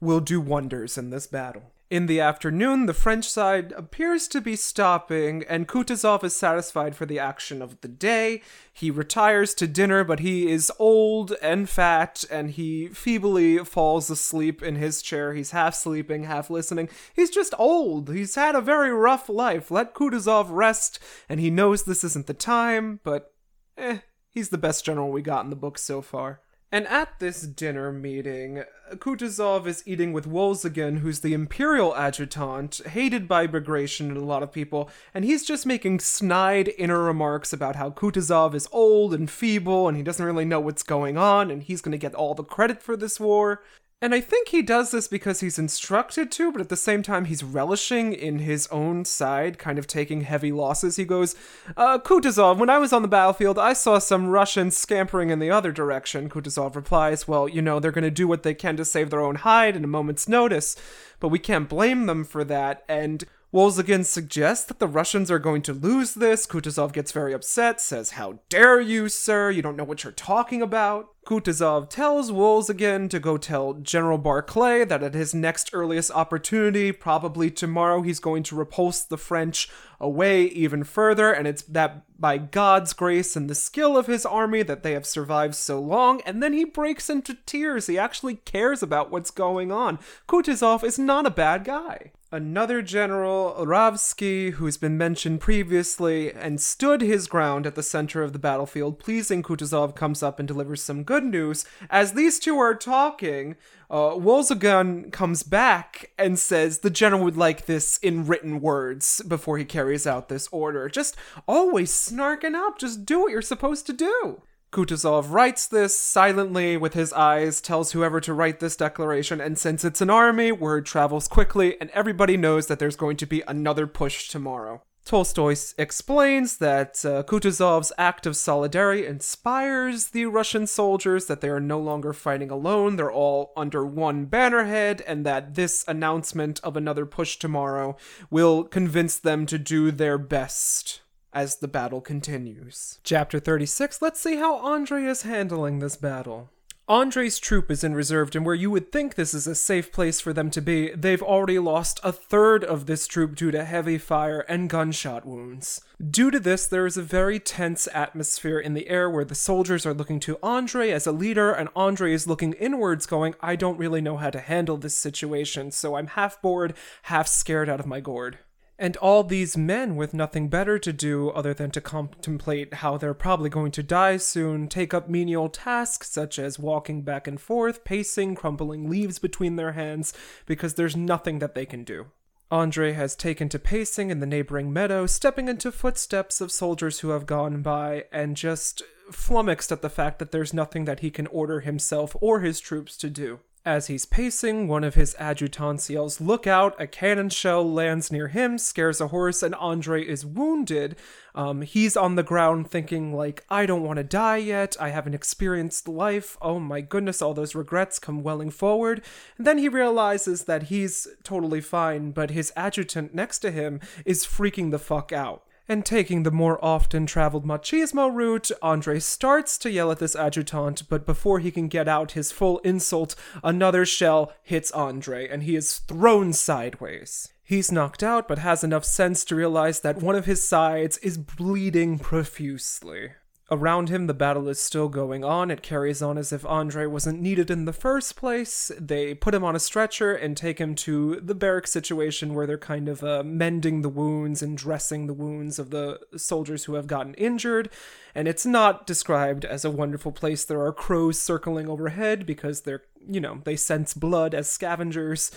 will 0.01 0.19
do 0.19 0.41
wonders 0.41 0.97
in 0.97 1.11
this 1.11 1.27
battle. 1.27 1.71
In 1.93 2.07
the 2.07 2.19
afternoon, 2.19 2.87
the 2.87 2.93
French 2.95 3.29
side 3.29 3.71
appears 3.73 4.27
to 4.29 4.41
be 4.41 4.55
stopping, 4.55 5.43
and 5.47 5.67
Kutuzov 5.67 6.23
is 6.23 6.35
satisfied 6.35 6.95
for 6.95 7.05
the 7.05 7.19
action 7.19 7.61
of 7.61 7.79
the 7.81 7.87
day. 7.87 8.41
He 8.73 8.89
retires 8.89 9.53
to 9.53 9.67
dinner, 9.67 10.03
but 10.03 10.19
he 10.19 10.49
is 10.49 10.71
old 10.79 11.33
and 11.39 11.69
fat, 11.69 12.23
and 12.31 12.49
he 12.49 12.87
feebly 12.87 13.59
falls 13.59 14.09
asleep 14.09 14.63
in 14.63 14.73
his 14.73 15.03
chair. 15.03 15.35
He's 15.35 15.51
half 15.51 15.75
sleeping, 15.75 16.23
half 16.23 16.49
listening. 16.49 16.89
He's 17.15 17.29
just 17.29 17.53
old. 17.59 18.09
He's 18.09 18.33
had 18.33 18.55
a 18.55 18.59
very 18.59 18.91
rough 18.91 19.29
life. 19.29 19.69
Let 19.69 19.93
Kutuzov 19.93 20.47
rest, 20.49 20.97
and 21.29 21.39
he 21.39 21.51
knows 21.51 21.83
this 21.83 22.03
isn't 22.03 22.25
the 22.25 22.33
time, 22.33 23.01
but 23.03 23.35
eh, 23.77 23.99
he's 24.31 24.49
the 24.49 24.57
best 24.57 24.83
general 24.83 25.11
we 25.11 25.21
got 25.21 25.43
in 25.43 25.51
the 25.51 25.55
book 25.55 25.77
so 25.77 26.01
far. 26.01 26.41
And 26.73 26.87
at 26.87 27.19
this 27.19 27.43
dinner 27.43 27.91
meeting, 27.91 28.63
Kutuzov 28.93 29.67
is 29.67 29.83
eating 29.85 30.11
with 30.11 30.27
Wolzogen, 30.27 31.01
who's 31.01 31.19
the 31.19 31.35
imperial 31.35 31.95
adjutant, 31.95 32.81
hated 32.87 33.27
by 33.27 33.45
Bagration 33.45 34.07
and 34.09 34.17
a 34.17 34.25
lot 34.25 34.41
of 34.41 34.51
people, 34.51 34.89
and 35.13 35.23
he's 35.23 35.45
just 35.45 35.67
making 35.67 35.99
snide 35.99 36.73
inner 36.79 37.03
remarks 37.03 37.53
about 37.53 37.75
how 37.75 37.91
Kutuzov 37.91 38.55
is 38.55 38.67
old 38.71 39.13
and 39.13 39.29
feeble 39.29 39.87
and 39.87 39.95
he 39.95 40.01
doesn't 40.01 40.25
really 40.25 40.45
know 40.45 40.59
what's 40.59 40.81
going 40.81 41.15
on 41.15 41.51
and 41.51 41.61
he's 41.61 41.79
to 41.91 41.97
get 41.99 42.15
all 42.15 42.33
the 42.33 42.43
credit 42.43 42.81
for 42.81 42.97
this 42.97 43.19
war. 43.19 43.61
And 44.03 44.13
I 44.13 44.19
think 44.19 44.49
he 44.49 44.61
does 44.61 44.91
this 44.91 45.07
because 45.07 45.39
he's 45.39 45.57
instructed 45.57 46.29
to, 46.33 46.51
but 46.51 46.59
at 46.59 46.67
the 46.67 46.75
same 46.75 47.03
time, 47.03 47.23
he's 47.23 47.41
relishing 47.41 48.11
in 48.11 48.39
his 48.39 48.67
own 48.67 49.05
side, 49.05 49.57
kind 49.57 49.79
of 49.79 49.87
taking 49.87 50.23
heavy 50.23 50.51
losses. 50.51 50.97
He 50.97 51.05
goes, 51.05 51.37
uh, 51.77 51.99
Kutuzov, 51.99 52.57
when 52.57 52.69
I 52.69 52.79
was 52.79 52.91
on 52.91 53.01
the 53.01 53.07
battlefield, 53.07 53.57
I 53.57 53.71
saw 53.71 53.99
some 53.99 54.27
Russians 54.27 54.75
scampering 54.75 55.29
in 55.29 55.39
the 55.39 55.51
other 55.51 55.71
direction. 55.71 56.27
Kutuzov 56.27 56.75
replies, 56.75 57.29
Well, 57.29 57.47
you 57.47 57.61
know, 57.61 57.79
they're 57.79 57.91
going 57.93 58.03
to 58.03 58.11
do 58.11 58.27
what 58.27 58.43
they 58.43 58.53
can 58.53 58.75
to 58.75 58.83
save 58.83 59.09
their 59.09 59.21
own 59.21 59.35
hide 59.35 59.77
in 59.77 59.85
a 59.85 59.87
moment's 59.87 60.27
notice, 60.27 60.75
but 61.21 61.29
we 61.29 61.39
can't 61.39 61.69
blame 61.69 62.05
them 62.05 62.25
for 62.25 62.43
that. 62.43 62.83
And 62.89 63.23
Wolzogen 63.53 64.03
suggests 64.03 64.65
that 64.65 64.79
the 64.79 64.87
Russians 64.87 65.29
are 65.29 65.37
going 65.37 65.61
to 65.61 65.73
lose 65.73 66.15
this. 66.15 66.47
Kutuzov 66.47 66.91
gets 66.91 67.11
very 67.11 67.33
upset, 67.33 67.79
says, 67.79 68.11
How 68.11 68.39
dare 68.49 68.81
you, 68.81 69.09
sir? 69.09 69.51
You 69.51 69.61
don't 69.61 69.75
know 69.75 69.83
what 69.83 70.03
you're 70.03 70.11
talking 70.11 70.63
about. 70.63 71.09
Kutuzov 71.27 71.87
tells 71.87 72.31
Wolzogen 72.31 73.11
to 73.11 73.19
go 73.19 73.37
tell 73.37 73.75
General 73.75 74.17
Barclay 74.17 74.85
that 74.85 75.03
at 75.03 75.13
his 75.13 75.35
next 75.35 75.69
earliest 75.71 76.09
opportunity, 76.11 76.91
probably 76.91 77.51
tomorrow, 77.51 78.01
he's 78.01 78.19
going 78.19 78.41
to 78.43 78.55
repulse 78.55 79.03
the 79.03 79.17
French 79.17 79.69
away 79.99 80.45
even 80.45 80.83
further, 80.83 81.31
and 81.31 81.47
it's 81.47 81.61
that 81.63 82.03
by 82.19 82.39
God's 82.39 82.91
grace 82.93 83.35
and 83.35 83.49
the 83.49 83.55
skill 83.55 83.95
of 83.95 84.07
his 84.07 84.25
army 84.25 84.63
that 84.63 84.81
they 84.81 84.93
have 84.93 85.05
survived 85.05 85.55
so 85.55 85.79
long, 85.79 86.21
and 86.21 86.41
then 86.41 86.53
he 86.53 86.65
breaks 86.65 87.09
into 87.09 87.37
tears. 87.45 87.85
He 87.85 87.99
actually 87.99 88.35
cares 88.35 88.81
about 88.81 89.11
what's 89.11 89.31
going 89.31 89.71
on. 89.71 89.99
Kutuzov 90.27 90.83
is 90.83 90.97
not 90.97 91.27
a 91.27 91.31
bad 91.31 91.63
guy. 91.63 92.11
Another 92.33 92.81
general, 92.81 93.53
Raevski, 93.59 94.53
who's 94.53 94.75
been 94.75 94.97
mentioned 94.97 95.39
previously 95.39 96.33
and 96.33 96.59
stood 96.59 97.01
his 97.01 97.27
ground 97.27 97.67
at 97.67 97.75
the 97.75 97.83
center 97.83 98.23
of 98.23 98.33
the 98.33 98.39
battlefield, 98.39 98.97
pleasing 98.97 99.43
Kutuzov, 99.43 99.93
comes 99.93 100.23
up 100.23 100.39
and 100.39 100.47
delivers 100.47 100.81
some 100.81 101.03
good 101.03 101.23
news. 101.23 101.63
As 101.91 102.13
these 102.13 102.39
two 102.39 102.57
are 102.57 102.73
talking, 102.73 103.55
uh, 103.87 104.15
Wolzogen 104.15 105.11
comes 105.11 105.43
back 105.43 106.09
and 106.17 106.39
says 106.39 106.79
the 106.79 106.89
general 106.89 107.23
would 107.23 107.37
like 107.37 107.67
this 107.67 107.99
in 107.99 108.25
written 108.25 108.61
words 108.61 109.21
before 109.27 109.59
he 109.59 109.63
carries 109.63 110.07
out 110.07 110.27
this 110.27 110.47
order. 110.51 110.89
Just 110.89 111.15
always 111.47 111.91
snarking 111.91 112.55
up, 112.55 112.79
just 112.79 113.05
do 113.05 113.19
what 113.19 113.31
you're 113.31 113.43
supposed 113.43 113.85
to 113.85 113.93
do. 113.93 114.41
Kutuzov 114.73 115.31
writes 115.31 115.67
this 115.67 115.97
silently 115.97 116.75
with 116.77 116.95
his 116.95 117.13
eyes, 117.13 117.61
tells 117.61 117.91
whoever 117.91 118.19
to 118.21 118.33
write 118.33 118.59
this 118.59 118.75
declaration, 118.75 119.39
and 119.39 119.57
since 119.57 119.85
it's 119.85 120.01
an 120.01 120.09
army, 120.09 120.51
word 120.51 120.87
travels 120.87 121.27
quickly, 121.27 121.79
and 121.79 121.91
everybody 121.91 122.37
knows 122.37 122.65
that 122.65 122.79
there's 122.79 122.95
going 122.95 123.15
to 123.17 123.27
be 123.27 123.43
another 123.47 123.85
push 123.85 124.29
tomorrow. 124.29 124.81
Tolstoy 125.05 125.55
explains 125.77 126.57
that 126.57 127.05
uh, 127.05 127.21
Kutuzov's 127.23 127.91
act 127.99 128.25
of 128.25 128.35
solidarity 128.35 129.05
inspires 129.05 130.07
the 130.07 130.25
Russian 130.25 130.65
soldiers 130.65 131.27
that 131.27 131.41
they 131.41 131.49
are 131.49 131.59
no 131.59 131.79
longer 131.79 132.11
fighting 132.11 132.49
alone, 132.49 132.95
they're 132.95 133.11
all 133.11 133.53
under 133.55 133.85
one 133.85 134.25
bannerhead, 134.25 135.03
and 135.05 135.23
that 135.23 135.53
this 135.53 135.85
announcement 135.87 136.59
of 136.63 136.75
another 136.75 137.05
push 137.05 137.37
tomorrow 137.37 137.95
will 138.31 138.63
convince 138.63 139.19
them 139.19 139.45
to 139.45 139.59
do 139.59 139.91
their 139.91 140.17
best 140.17 141.01
as 141.33 141.57
the 141.57 141.67
battle 141.67 142.01
continues. 142.01 142.99
Chapter 143.03 143.39
36 143.39 144.01
Let's 144.01 144.19
see 144.19 144.37
how 144.37 144.55
Andre 144.55 145.03
is 145.03 145.23
handling 145.23 145.79
this 145.79 145.95
battle. 145.95 146.49
Andre's 146.85 147.39
troop 147.39 147.71
is 147.71 147.81
in 147.81 147.95
reserve, 147.95 148.35
and 148.35 148.45
where 148.45 148.53
you 148.53 148.69
would 148.69 148.91
think 148.91 149.15
this 149.15 149.33
is 149.33 149.47
a 149.47 149.55
safe 149.55 149.89
place 149.93 150.19
for 150.19 150.33
them 150.33 150.51
to 150.51 150.59
be, 150.59 150.91
they've 150.93 151.23
already 151.23 151.57
lost 151.57 152.01
a 152.03 152.11
third 152.11 152.61
of 152.61 152.87
this 152.87 153.07
troop 153.07 153.35
due 153.35 153.51
to 153.51 153.63
heavy 153.63 153.97
fire 153.97 154.41
and 154.49 154.69
gunshot 154.69 155.25
wounds. 155.25 155.79
Due 156.11 156.29
to 156.29 156.41
this, 156.41 156.67
there 156.67 156.85
is 156.85 156.97
a 156.97 157.01
very 157.01 157.39
tense 157.39 157.87
atmosphere 157.93 158.59
in 158.59 158.73
the 158.73 158.89
air 158.89 159.09
where 159.09 159.23
the 159.23 159.33
soldiers 159.33 159.85
are 159.85 159.93
looking 159.93 160.19
to 160.19 160.37
Andre 160.43 160.89
as 160.89 161.07
a 161.07 161.13
leader, 161.13 161.53
and 161.53 161.69
Andre 161.73 162.11
is 162.11 162.27
looking 162.27 162.51
inwards, 162.53 163.05
going, 163.05 163.33
I 163.39 163.55
don't 163.55 163.79
really 163.79 164.01
know 164.01 164.17
how 164.17 164.31
to 164.31 164.41
handle 164.41 164.75
this 164.75 164.97
situation, 164.97 165.71
so 165.71 165.95
I'm 165.95 166.07
half 166.07 166.41
bored, 166.41 166.73
half 167.03 167.29
scared 167.29 167.69
out 167.69 167.79
of 167.79 167.85
my 167.85 168.01
gourd. 168.01 168.39
And 168.79 168.97
all 168.97 169.23
these 169.23 169.55
men 169.55 169.95
with 169.95 170.13
nothing 170.13 170.49
better 170.49 170.79
to 170.79 170.91
do 170.91 171.29
other 171.29 171.53
than 171.53 171.69
to 171.71 171.81
contemplate 171.81 172.75
how 172.75 172.97
they're 172.97 173.13
probably 173.13 173.49
going 173.49 173.71
to 173.71 173.83
die 173.83 174.17
soon 174.17 174.67
take 174.67 174.93
up 174.93 175.07
menial 175.07 175.47
tasks 175.47 176.09
such 176.09 176.39
as 176.39 176.57
walking 176.57 177.03
back 177.03 177.27
and 177.27 177.39
forth, 177.39 177.83
pacing, 177.83 178.35
crumpling 178.35 178.89
leaves 178.89 179.19
between 179.19 179.55
their 179.55 179.73
hands, 179.73 180.13
because 180.45 180.73
there's 180.73 180.95
nothing 180.95 181.39
that 181.39 181.53
they 181.53 181.65
can 181.65 181.83
do. 181.83 182.07
Andre 182.49 182.93
has 182.93 183.15
taken 183.15 183.49
to 183.49 183.57
pacing 183.57 184.09
in 184.09 184.19
the 184.19 184.27
neighboring 184.27 184.73
meadow, 184.73 185.05
stepping 185.05 185.47
into 185.47 185.71
footsteps 185.71 186.41
of 186.41 186.51
soldiers 186.51 186.99
who 186.99 187.09
have 187.09 187.25
gone 187.25 187.61
by, 187.61 188.05
and 188.11 188.37
just 188.37 188.83
flummoxed 189.11 189.71
at 189.71 189.81
the 189.81 189.89
fact 189.89 190.19
that 190.19 190.31
there's 190.31 190.53
nothing 190.53 190.85
that 190.85 190.99
he 190.99 191.09
can 191.09 191.27
order 191.27 191.61
himself 191.61 192.15
or 192.21 192.41
his 192.41 192.59
troops 192.59 192.95
to 192.97 193.09
do. 193.09 193.39
As 193.65 193.87
he's 193.87 194.05
pacing, 194.05 194.67
one 194.67 194.83
of 194.83 194.95
his 194.95 195.15
adjutants 195.17 195.89
yells, 195.89 196.19
Look 196.19 196.45
out! 196.45 196.75
A 196.81 196.85
cannon 196.85 197.29
shell 197.29 197.63
lands 197.63 198.11
near 198.11 198.27
him, 198.27 198.57
scares 198.57 198.99
a 198.99 199.07
horse, 199.07 199.41
and 199.41 199.55
Andre 199.55 200.05
is 200.05 200.25
wounded. 200.25 200.97
Um, 201.33 201.61
he's 201.61 201.95
on 201.95 202.15
the 202.15 202.23
ground 202.23 202.69
thinking, 202.69 203.13
like, 203.13 203.45
I 203.49 203.65
don't 203.65 203.83
want 203.83 203.97
to 203.97 204.03
die 204.03 204.37
yet. 204.37 204.75
I 204.81 204.89
haven't 204.89 205.13
experienced 205.13 205.87
life. 205.87 206.37
Oh 206.41 206.59
my 206.59 206.81
goodness, 206.81 207.21
all 207.21 207.33
those 207.33 207.55
regrets 207.55 207.99
come 207.99 208.21
welling 208.21 208.49
forward. 208.49 209.01
And 209.37 209.47
then 209.47 209.59
he 209.59 209.69
realizes 209.69 210.43
that 210.43 210.63
he's 210.63 211.07
totally 211.23 211.61
fine, 211.61 212.11
but 212.11 212.31
his 212.31 212.51
adjutant 212.57 213.15
next 213.15 213.39
to 213.39 213.51
him 213.51 213.79
is 214.03 214.25
freaking 214.25 214.71
the 214.71 214.79
fuck 214.79 215.13
out 215.13 215.43
and 215.67 215.85
taking 215.85 216.23
the 216.23 216.31
more 216.31 216.63
often 216.63 217.05
traveled 217.05 217.45
machismo 217.45 218.13
route, 218.13 218.51
Andre 218.61 218.99
starts 218.99 219.57
to 219.59 219.71
yell 219.71 219.91
at 219.91 219.99
this 219.99 220.15
adjutant, 220.15 220.89
but 220.89 221.05
before 221.05 221.39
he 221.39 221.51
can 221.51 221.67
get 221.67 221.87
out 221.87 222.11
his 222.11 222.31
full 222.31 222.59
insult, 222.59 223.15
another 223.43 223.85
shell 223.85 224.33
hits 224.43 224.71
Andre, 224.71 225.27
and 225.27 225.43
he 225.43 225.55
is 225.55 225.79
thrown 225.79 226.33
sideways. 226.33 227.29
He's 227.43 227.71
knocked 227.71 228.03
out, 228.03 228.27
but 228.27 228.39
has 228.39 228.63
enough 228.63 228.85
sense 228.85 229.25
to 229.25 229.35
realize 229.35 229.81
that 229.81 230.01
one 230.01 230.15
of 230.15 230.25
his 230.25 230.47
sides 230.47 230.97
is 230.99 231.17
bleeding 231.17 231.99
profusely. 231.99 233.11
Around 233.51 233.89
him, 233.89 234.07
the 234.07 234.13
battle 234.13 234.47
is 234.47 234.59
still 234.59 234.87
going 234.87 235.25
on. 235.25 235.51
It 235.51 235.61
carries 235.61 236.01
on 236.01 236.17
as 236.17 236.31
if 236.31 236.45
Andre 236.45 236.85
wasn't 236.85 237.21
needed 237.21 237.51
in 237.51 237.65
the 237.65 237.73
first 237.73 238.15
place. 238.15 238.71
They 238.79 239.13
put 239.13 239.35
him 239.35 239.43
on 239.43 239.55
a 239.55 239.59
stretcher 239.59 240.13
and 240.13 240.37
take 240.37 240.59
him 240.59 240.75
to 240.75 241.19
the 241.19 241.35
barrack 241.35 241.67
situation 241.67 242.33
where 242.33 242.47
they're 242.47 242.57
kind 242.57 242.87
of 242.87 243.03
uh, 243.03 243.21
mending 243.23 243.81
the 243.81 243.89
wounds 243.89 244.41
and 244.41 244.57
dressing 244.57 245.07
the 245.07 245.13
wounds 245.13 245.59
of 245.59 245.71
the 245.71 245.99
soldiers 246.15 246.65
who 246.65 246.75
have 246.75 246.87
gotten 246.87 247.15
injured. 247.15 247.69
And 248.15 248.29
it's 248.29 248.45
not 248.45 248.87
described 248.87 249.43
as 249.43 249.65
a 249.65 249.71
wonderful 249.71 250.13
place. 250.13 250.45
There 250.45 250.65
are 250.65 250.71
crows 250.71 251.19
circling 251.21 251.67
overhead 251.67 252.25
because 252.25 252.61
they're, 252.61 252.83
you 253.05 253.19
know, 253.19 253.41
they 253.43 253.57
sense 253.57 253.93
blood 253.93 254.33
as 254.33 254.49
scavengers. 254.49 255.31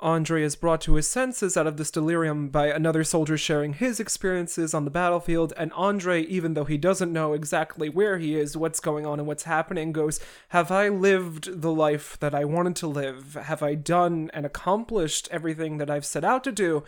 Andre 0.00 0.42
is 0.42 0.56
brought 0.56 0.82
to 0.82 0.94
his 0.94 1.08
senses 1.08 1.56
out 1.56 1.66
of 1.66 1.78
this 1.78 1.90
delirium 1.90 2.50
by 2.50 2.66
another 2.66 3.02
soldier 3.02 3.38
sharing 3.38 3.72
his 3.72 3.98
experiences 3.98 4.74
on 4.74 4.84
the 4.84 4.90
battlefield, 4.90 5.54
and 5.56 5.72
Andre, 5.72 6.22
even 6.24 6.52
though 6.52 6.66
he 6.66 6.76
doesn't 6.76 7.12
know 7.12 7.32
exactly 7.32 7.88
where 7.88 8.18
he 8.18 8.38
is, 8.38 8.58
what's 8.58 8.78
going 8.78 9.06
on, 9.06 9.18
and 9.18 9.26
what's 9.26 9.44
happening, 9.44 9.92
goes, 9.92 10.20
Have 10.50 10.70
I 10.70 10.88
lived 10.88 11.62
the 11.62 11.72
life 11.72 12.18
that 12.20 12.34
I 12.34 12.44
wanted 12.44 12.76
to 12.76 12.86
live? 12.86 13.34
Have 13.34 13.62
I 13.62 13.74
done 13.74 14.30
and 14.34 14.44
accomplished 14.44 15.28
everything 15.30 15.78
that 15.78 15.90
I've 15.90 16.04
set 16.04 16.24
out 16.24 16.44
to 16.44 16.52
do? 16.52 16.84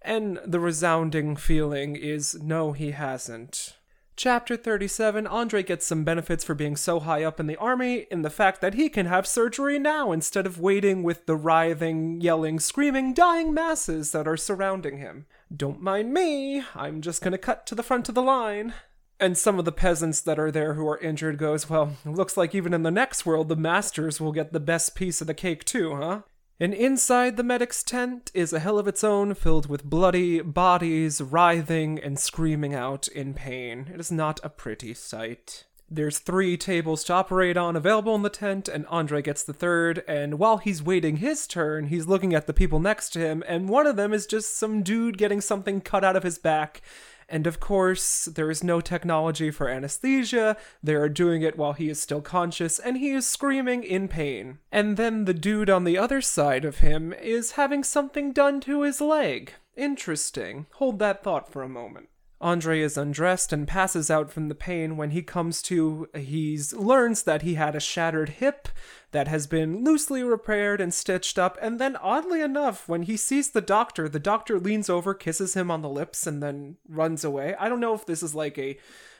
And 0.00 0.38
the 0.46 0.60
resounding 0.60 1.34
feeling 1.34 1.96
is, 1.96 2.40
No, 2.40 2.70
he 2.70 2.92
hasn't. 2.92 3.74
Chapter 4.16 4.56
37 4.56 5.26
Andre 5.26 5.64
gets 5.64 5.84
some 5.84 6.04
benefits 6.04 6.44
for 6.44 6.54
being 6.54 6.76
so 6.76 7.00
high 7.00 7.24
up 7.24 7.40
in 7.40 7.48
the 7.48 7.56
army 7.56 8.06
in 8.12 8.22
the 8.22 8.30
fact 8.30 8.60
that 8.60 8.74
he 8.74 8.88
can 8.88 9.06
have 9.06 9.26
surgery 9.26 9.76
now 9.76 10.12
instead 10.12 10.46
of 10.46 10.60
waiting 10.60 11.02
with 11.02 11.26
the 11.26 11.34
writhing, 11.34 12.20
yelling, 12.20 12.60
screaming, 12.60 13.12
dying 13.12 13.52
masses 13.52 14.12
that 14.12 14.28
are 14.28 14.36
surrounding 14.36 14.98
him. 14.98 15.26
Don't 15.54 15.82
mind 15.82 16.14
me, 16.14 16.62
I'm 16.76 17.00
just 17.00 17.22
gonna 17.22 17.38
cut 17.38 17.66
to 17.66 17.74
the 17.74 17.82
front 17.82 18.08
of 18.08 18.14
the 18.14 18.22
line. 18.22 18.72
And 19.18 19.36
some 19.36 19.58
of 19.58 19.64
the 19.64 19.72
peasants 19.72 20.20
that 20.20 20.38
are 20.38 20.52
there 20.52 20.74
who 20.74 20.86
are 20.88 20.98
injured 20.98 21.38
goes, 21.38 21.68
well, 21.68 21.96
looks 22.04 22.36
like 22.36 22.54
even 22.54 22.72
in 22.72 22.84
the 22.84 22.92
next 22.92 23.26
world 23.26 23.48
the 23.48 23.56
masters 23.56 24.20
will 24.20 24.32
get 24.32 24.52
the 24.52 24.60
best 24.60 24.94
piece 24.94 25.20
of 25.20 25.26
the 25.26 25.34
cake 25.34 25.64
too, 25.64 25.96
huh? 25.96 26.20
And 26.60 26.72
inside 26.72 27.36
the 27.36 27.42
medic's 27.42 27.82
tent 27.82 28.30
is 28.32 28.52
a 28.52 28.60
hell 28.60 28.78
of 28.78 28.86
its 28.86 29.02
own 29.02 29.34
filled 29.34 29.68
with 29.68 29.84
bloody 29.84 30.40
bodies 30.40 31.20
writhing 31.20 31.98
and 31.98 32.18
screaming 32.18 32.74
out 32.74 33.08
in 33.08 33.34
pain. 33.34 33.90
It 33.92 33.98
is 33.98 34.12
not 34.12 34.38
a 34.44 34.48
pretty 34.48 34.94
sight. 34.94 35.64
There's 35.90 36.18
three 36.18 36.56
tables 36.56 37.04
to 37.04 37.12
operate 37.12 37.56
on 37.56 37.76
available 37.76 38.14
in 38.14 38.22
the 38.22 38.30
tent, 38.30 38.68
and 38.68 38.86
Andre 38.86 39.20
gets 39.20 39.42
the 39.42 39.52
third. 39.52 40.02
And 40.08 40.38
while 40.38 40.58
he's 40.58 40.82
waiting 40.82 41.18
his 41.18 41.46
turn, 41.46 41.86
he's 41.88 42.06
looking 42.06 42.34
at 42.34 42.46
the 42.46 42.54
people 42.54 42.80
next 42.80 43.10
to 43.10 43.18
him, 43.18 43.44
and 43.46 43.68
one 43.68 43.86
of 43.86 43.96
them 43.96 44.12
is 44.12 44.26
just 44.26 44.56
some 44.56 44.82
dude 44.82 45.18
getting 45.18 45.40
something 45.40 45.80
cut 45.80 46.04
out 46.04 46.16
of 46.16 46.22
his 46.22 46.38
back. 46.38 46.80
And 47.28 47.46
of 47.46 47.60
course, 47.60 48.26
there 48.26 48.50
is 48.50 48.64
no 48.64 48.80
technology 48.80 49.50
for 49.50 49.68
anesthesia. 49.68 50.56
They 50.82 50.94
are 50.94 51.08
doing 51.08 51.42
it 51.42 51.56
while 51.58 51.72
he 51.72 51.88
is 51.88 52.00
still 52.00 52.20
conscious, 52.20 52.78
and 52.78 52.98
he 52.98 53.10
is 53.10 53.26
screaming 53.26 53.82
in 53.82 54.08
pain. 54.08 54.58
And 54.70 54.96
then 54.96 55.24
the 55.24 55.34
dude 55.34 55.70
on 55.70 55.84
the 55.84 55.98
other 55.98 56.20
side 56.20 56.64
of 56.64 56.78
him 56.78 57.12
is 57.12 57.52
having 57.52 57.84
something 57.84 58.32
done 58.32 58.60
to 58.62 58.82
his 58.82 59.00
leg. 59.00 59.54
Interesting. 59.76 60.66
Hold 60.74 60.98
that 61.00 61.22
thought 61.22 61.50
for 61.50 61.62
a 61.62 61.68
moment. 61.68 62.08
Andre 62.40 62.80
is 62.80 62.98
undressed 62.98 63.52
and 63.52 63.66
passes 63.66 64.10
out 64.10 64.30
from 64.30 64.48
the 64.48 64.54
pain. 64.54 64.96
When 64.96 65.10
he 65.10 65.22
comes 65.22 65.62
to, 65.62 66.08
he 66.14 66.60
learns 66.72 67.22
that 67.22 67.42
he 67.42 67.54
had 67.54 67.74
a 67.74 67.80
shattered 67.80 68.28
hip 68.30 68.68
that 69.12 69.28
has 69.28 69.46
been 69.46 69.84
loosely 69.84 70.22
repaired 70.22 70.80
and 70.80 70.92
stitched 70.92 71.38
up. 71.38 71.56
And 71.62 71.78
then, 71.78 71.96
oddly 71.96 72.42
enough, 72.42 72.88
when 72.88 73.04
he 73.04 73.16
sees 73.16 73.50
the 73.50 73.60
doctor, 73.60 74.08
the 74.08 74.18
doctor 74.18 74.58
leans 74.58 74.90
over, 74.90 75.14
kisses 75.14 75.54
him 75.54 75.70
on 75.70 75.82
the 75.82 75.88
lips, 75.88 76.26
and 76.26 76.42
then 76.42 76.76
runs 76.88 77.24
away. 77.24 77.54
I 77.58 77.68
don't 77.68 77.80
know 77.80 77.94
if 77.94 78.04
this 78.04 78.22
is 78.22 78.34
like 78.34 78.58
a, 78.58 78.76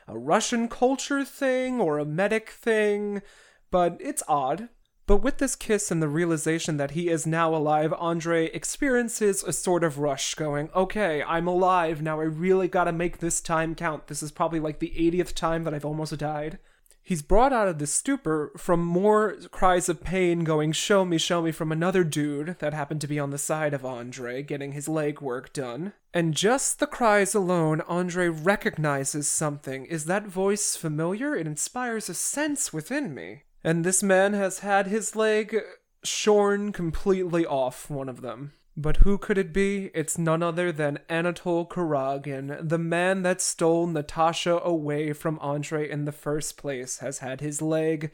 a 0.09 0.19
Russian 0.19 0.69
culture 0.69 1.25
thing 1.25 1.81
or 1.81 1.99
a 1.99 2.05
medic 2.05 2.51
thing, 2.51 3.23
but 3.71 3.97
it's 4.01 4.23
odd. 4.29 4.69
But 5.07 5.19
with 5.19 5.37
this 5.37 5.55
kiss 5.55 5.91
and 5.91 6.01
the 6.01 6.09
realization 6.09 6.79
that 6.79 6.93
he 6.93 7.11
is 7.11 7.27
now 7.27 7.55
alive, 7.55 7.93
Andre 7.99 8.47
experiences 8.47 9.45
a 9.45 9.53
sort 9.53 9.85
of 9.85 9.99
rush, 9.99 10.35
going, 10.35 10.71
okay, 10.75 11.23
I'm 11.23 11.47
alive, 11.47 12.01
now 12.01 12.21
I 12.21 12.25
really 12.25 12.69
gotta 12.69 12.93
make 12.93 13.19
this 13.19 13.43
time 13.43 13.75
count. 13.75 14.07
This 14.07 14.23
is 14.23 14.33
probably 14.33 14.61
like 14.61 14.79
the 14.79 14.95
80th 14.97 15.35
time 15.35 15.65
that 15.65 15.75
I've 15.75 15.85
almost 15.85 16.17
died. 16.17 16.59
He's 17.03 17.21
brought 17.21 17.53
out 17.53 17.69
of 17.69 17.79
this 17.79 17.93
stupor 17.93 18.51
from 18.57 18.81
more 18.81 19.37
cries 19.51 19.91
of 19.91 20.03
pain 20.03 20.43
going, 20.43 20.73
show 20.73 21.05
me, 21.05 21.19
show 21.19 21.43
me, 21.43 21.53
from 21.53 21.71
another 21.71 22.03
dude 22.03 22.57
that 22.61 22.73
happened 22.73 23.03
to 23.03 23.07
be 23.07 23.19
on 23.19 23.29
the 23.29 23.37
side 23.37 23.75
of 23.75 23.85
Andre, 23.85 24.43
getting 24.43 24.73
his 24.73 24.89
leg 24.89 25.21
work 25.21 25.53
done. 25.53 25.93
And 26.15 26.33
just 26.33 26.79
the 26.79 26.87
cries 26.87 27.35
alone, 27.35 27.83
Andre 27.83 28.29
recognizes 28.29 29.29
something. 29.29 29.85
Is 29.85 30.07
that 30.07 30.27
voice 30.27 30.77
familiar? 30.77 31.37
It 31.37 31.47
inspires 31.47 32.09
a 32.09 32.15
sense 32.15 32.73
within 32.73 33.15
me 33.15 33.43
and 33.65 33.83
this 33.83 34.03
man 34.03 34.35
has 34.35 34.61
had 34.61 34.87
his 34.87 35.17
leg 35.17 35.57
shorn 36.05 36.71
completely 36.71 37.47
off 37.47 37.91
one 37.91 38.09
of 38.09 38.21
them. 38.21 38.53
But 38.77 38.99
who 38.99 39.19
could 39.19 39.39
it 39.39 39.53
be? 39.53 39.91
It's 39.95 40.19
none 40.19 40.43
other 40.43 40.73
than 40.73 40.99
Anatol 41.09 41.69
Kuragin, 41.69 42.69
the 42.69 42.79
man 42.79 43.23
that 43.23 43.41
stole 43.41 43.87
Natasha 43.87 44.61
away 44.63 45.13
from 45.13 45.39
Andre 45.39 45.89
in 45.89 46.05
the 46.05 46.13
first 46.13 46.57
place, 46.57 46.99
has 46.99 47.19
had 47.19 47.41
his 47.41 47.63
leg 47.63 48.11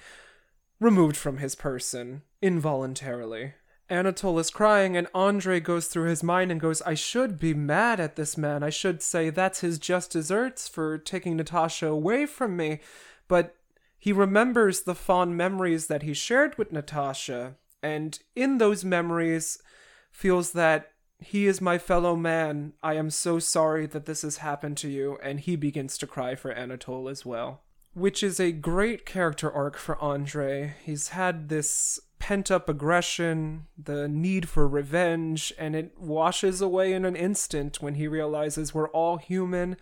removed 0.79 1.17
from 1.17 1.39
his 1.39 1.55
person 1.55 2.23
involuntarily. 2.43 3.55
Anatol 3.91 4.39
is 4.39 4.51
crying, 4.51 4.97
and 4.97 5.09
Andre 5.15 5.61
goes 5.61 5.87
through 5.87 6.09
his 6.09 6.23
mind 6.23 6.53
and 6.53 6.61
goes, 6.61 6.81
I 6.83 6.95
should 6.95 7.41
be 7.41 7.55
mad 7.55 7.99
at 7.99 8.17
this 8.17 8.37
man. 8.37 8.63
I 8.63 8.71
should 8.71 9.03
say 9.03 9.31
that's 9.31 9.61
his 9.61 9.79
just 9.79 10.13
desserts 10.13 10.69
for 10.69 10.97
taking 10.97 11.37
Natasha 11.37 11.89
away 11.89 12.27
from 12.27 12.57
me. 12.57 12.81
But 13.27 13.57
he 14.01 14.13
remembers 14.13 14.81
the 14.81 14.95
fond 14.95 15.37
memories 15.37 15.87
that 15.87 16.03
he 16.03 16.15
shared 16.15 16.57
with 16.57 16.73
Natasha, 16.73 17.57
and 17.83 18.19
in 18.35 18.57
those 18.57 18.83
memories 18.83 19.63
feels 20.11 20.53
that 20.53 20.93
he 21.19 21.47
is 21.47 21.61
my 21.61 21.77
fellow 21.77 22.17
man. 22.17 22.73
I 22.83 22.95
am 22.95 23.11
so 23.11 23.39
sorry 23.39 23.87
that 23.87 24.07
this 24.07 24.23
has 24.23 24.39
happened 24.39 24.79
to 24.79 24.89
you, 24.89 25.19
and 25.23 25.39
he 25.39 25.55
begins 25.55 25.99
to 25.99 26.07
cry 26.07 26.35
for 26.35 26.51
Anatole 26.51 27.11
as 27.11 27.27
well. 27.27 27.61
Which 27.93 28.23
is 28.23 28.41
a 28.41 28.53
great 28.53 29.05
character 29.05 29.53
arc 29.53 29.77
for 29.77 29.99
Andre. 29.99 30.77
He's 30.83 31.09
had 31.09 31.51
this 31.51 32.01
pent 32.19 32.51
up 32.51 32.71
aggression, 32.71 33.67
the 33.77 34.09
need 34.09 34.49
for 34.49 34.67
revenge, 34.67 35.53
and 35.59 35.77
it 35.77 35.93
washes 35.99 36.63
away 36.63 36.95
in 36.95 37.05
an 37.05 37.17
instant 37.17 37.83
when 37.83 37.97
he 37.97 38.09
realizes 38.09 38.73
we're 38.73 38.89
all 38.89 39.19
human 39.19 39.77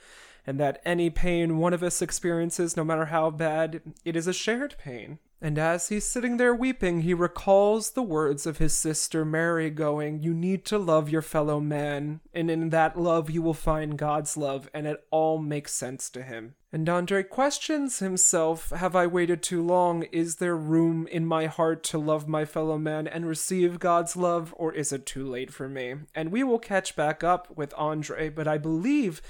and 0.49 0.59
that 0.59 0.81
any 0.83 1.11
pain 1.11 1.59
one 1.59 1.75
of 1.75 1.83
us 1.83 2.01
experiences, 2.01 2.75
no 2.75 2.83
matter 2.83 3.05
how 3.05 3.29
bad, 3.29 3.83
it 4.03 4.17
is 4.17 4.27
a 4.27 4.33
shared 4.33 4.75
pain. 4.79 5.19
And 5.43 5.59
as 5.59 5.91
he's 5.91 6.07
sitting 6.07 6.39
there 6.39 6.55
weeping, 6.55 7.03
he 7.03 7.13
recalls 7.13 7.91
the 7.91 8.03
words 8.03 8.47
of 8.47 8.57
his 8.57 8.75
sister 8.75 9.27
Mary 9.27 9.69
going, 9.69 10.23
You 10.23 10.33
need 10.33 10.65
to 10.65 10.79
love 10.79 11.11
your 11.11 11.21
fellow 11.21 11.61
man, 11.61 12.21
and 12.33 12.51
in 12.51 12.71
that 12.71 12.99
love 12.99 13.29
you 13.29 13.43
will 13.43 13.53
find 13.53 13.99
God's 13.99 14.39
love, 14.39 14.71
and 14.73 14.87
it 14.87 15.05
all 15.11 15.37
makes 15.37 15.75
sense 15.75 16.09
to 16.11 16.23
him. 16.23 16.55
And 16.73 16.89
Andre 16.89 17.25
questions 17.25 17.99
himself 17.99 18.71
Have 18.71 18.97
I 18.97 19.07
waited 19.07 19.43
too 19.43 19.63
long? 19.63 20.05
Is 20.05 20.37
there 20.37 20.57
room 20.57 21.07
in 21.09 21.27
my 21.27 21.45
heart 21.45 21.85
to 21.85 21.99
love 21.99 22.27
my 22.27 22.47
fellow 22.47 22.79
man 22.79 23.07
and 23.07 23.29
receive 23.29 23.79
God's 23.79 24.17
love, 24.17 24.55
or 24.57 24.73
is 24.73 24.95
it 24.95 25.05
too 25.05 25.29
late 25.29 25.53
for 25.53 25.69
me? 25.69 25.97
And 26.15 26.33
we 26.33 26.43
will 26.43 26.59
catch 26.59 26.97
back 26.97 27.23
up 27.23 27.55
with 27.55 27.75
Andre, 27.77 28.31
but 28.31 28.49
I 28.49 28.57
believe 28.57 29.21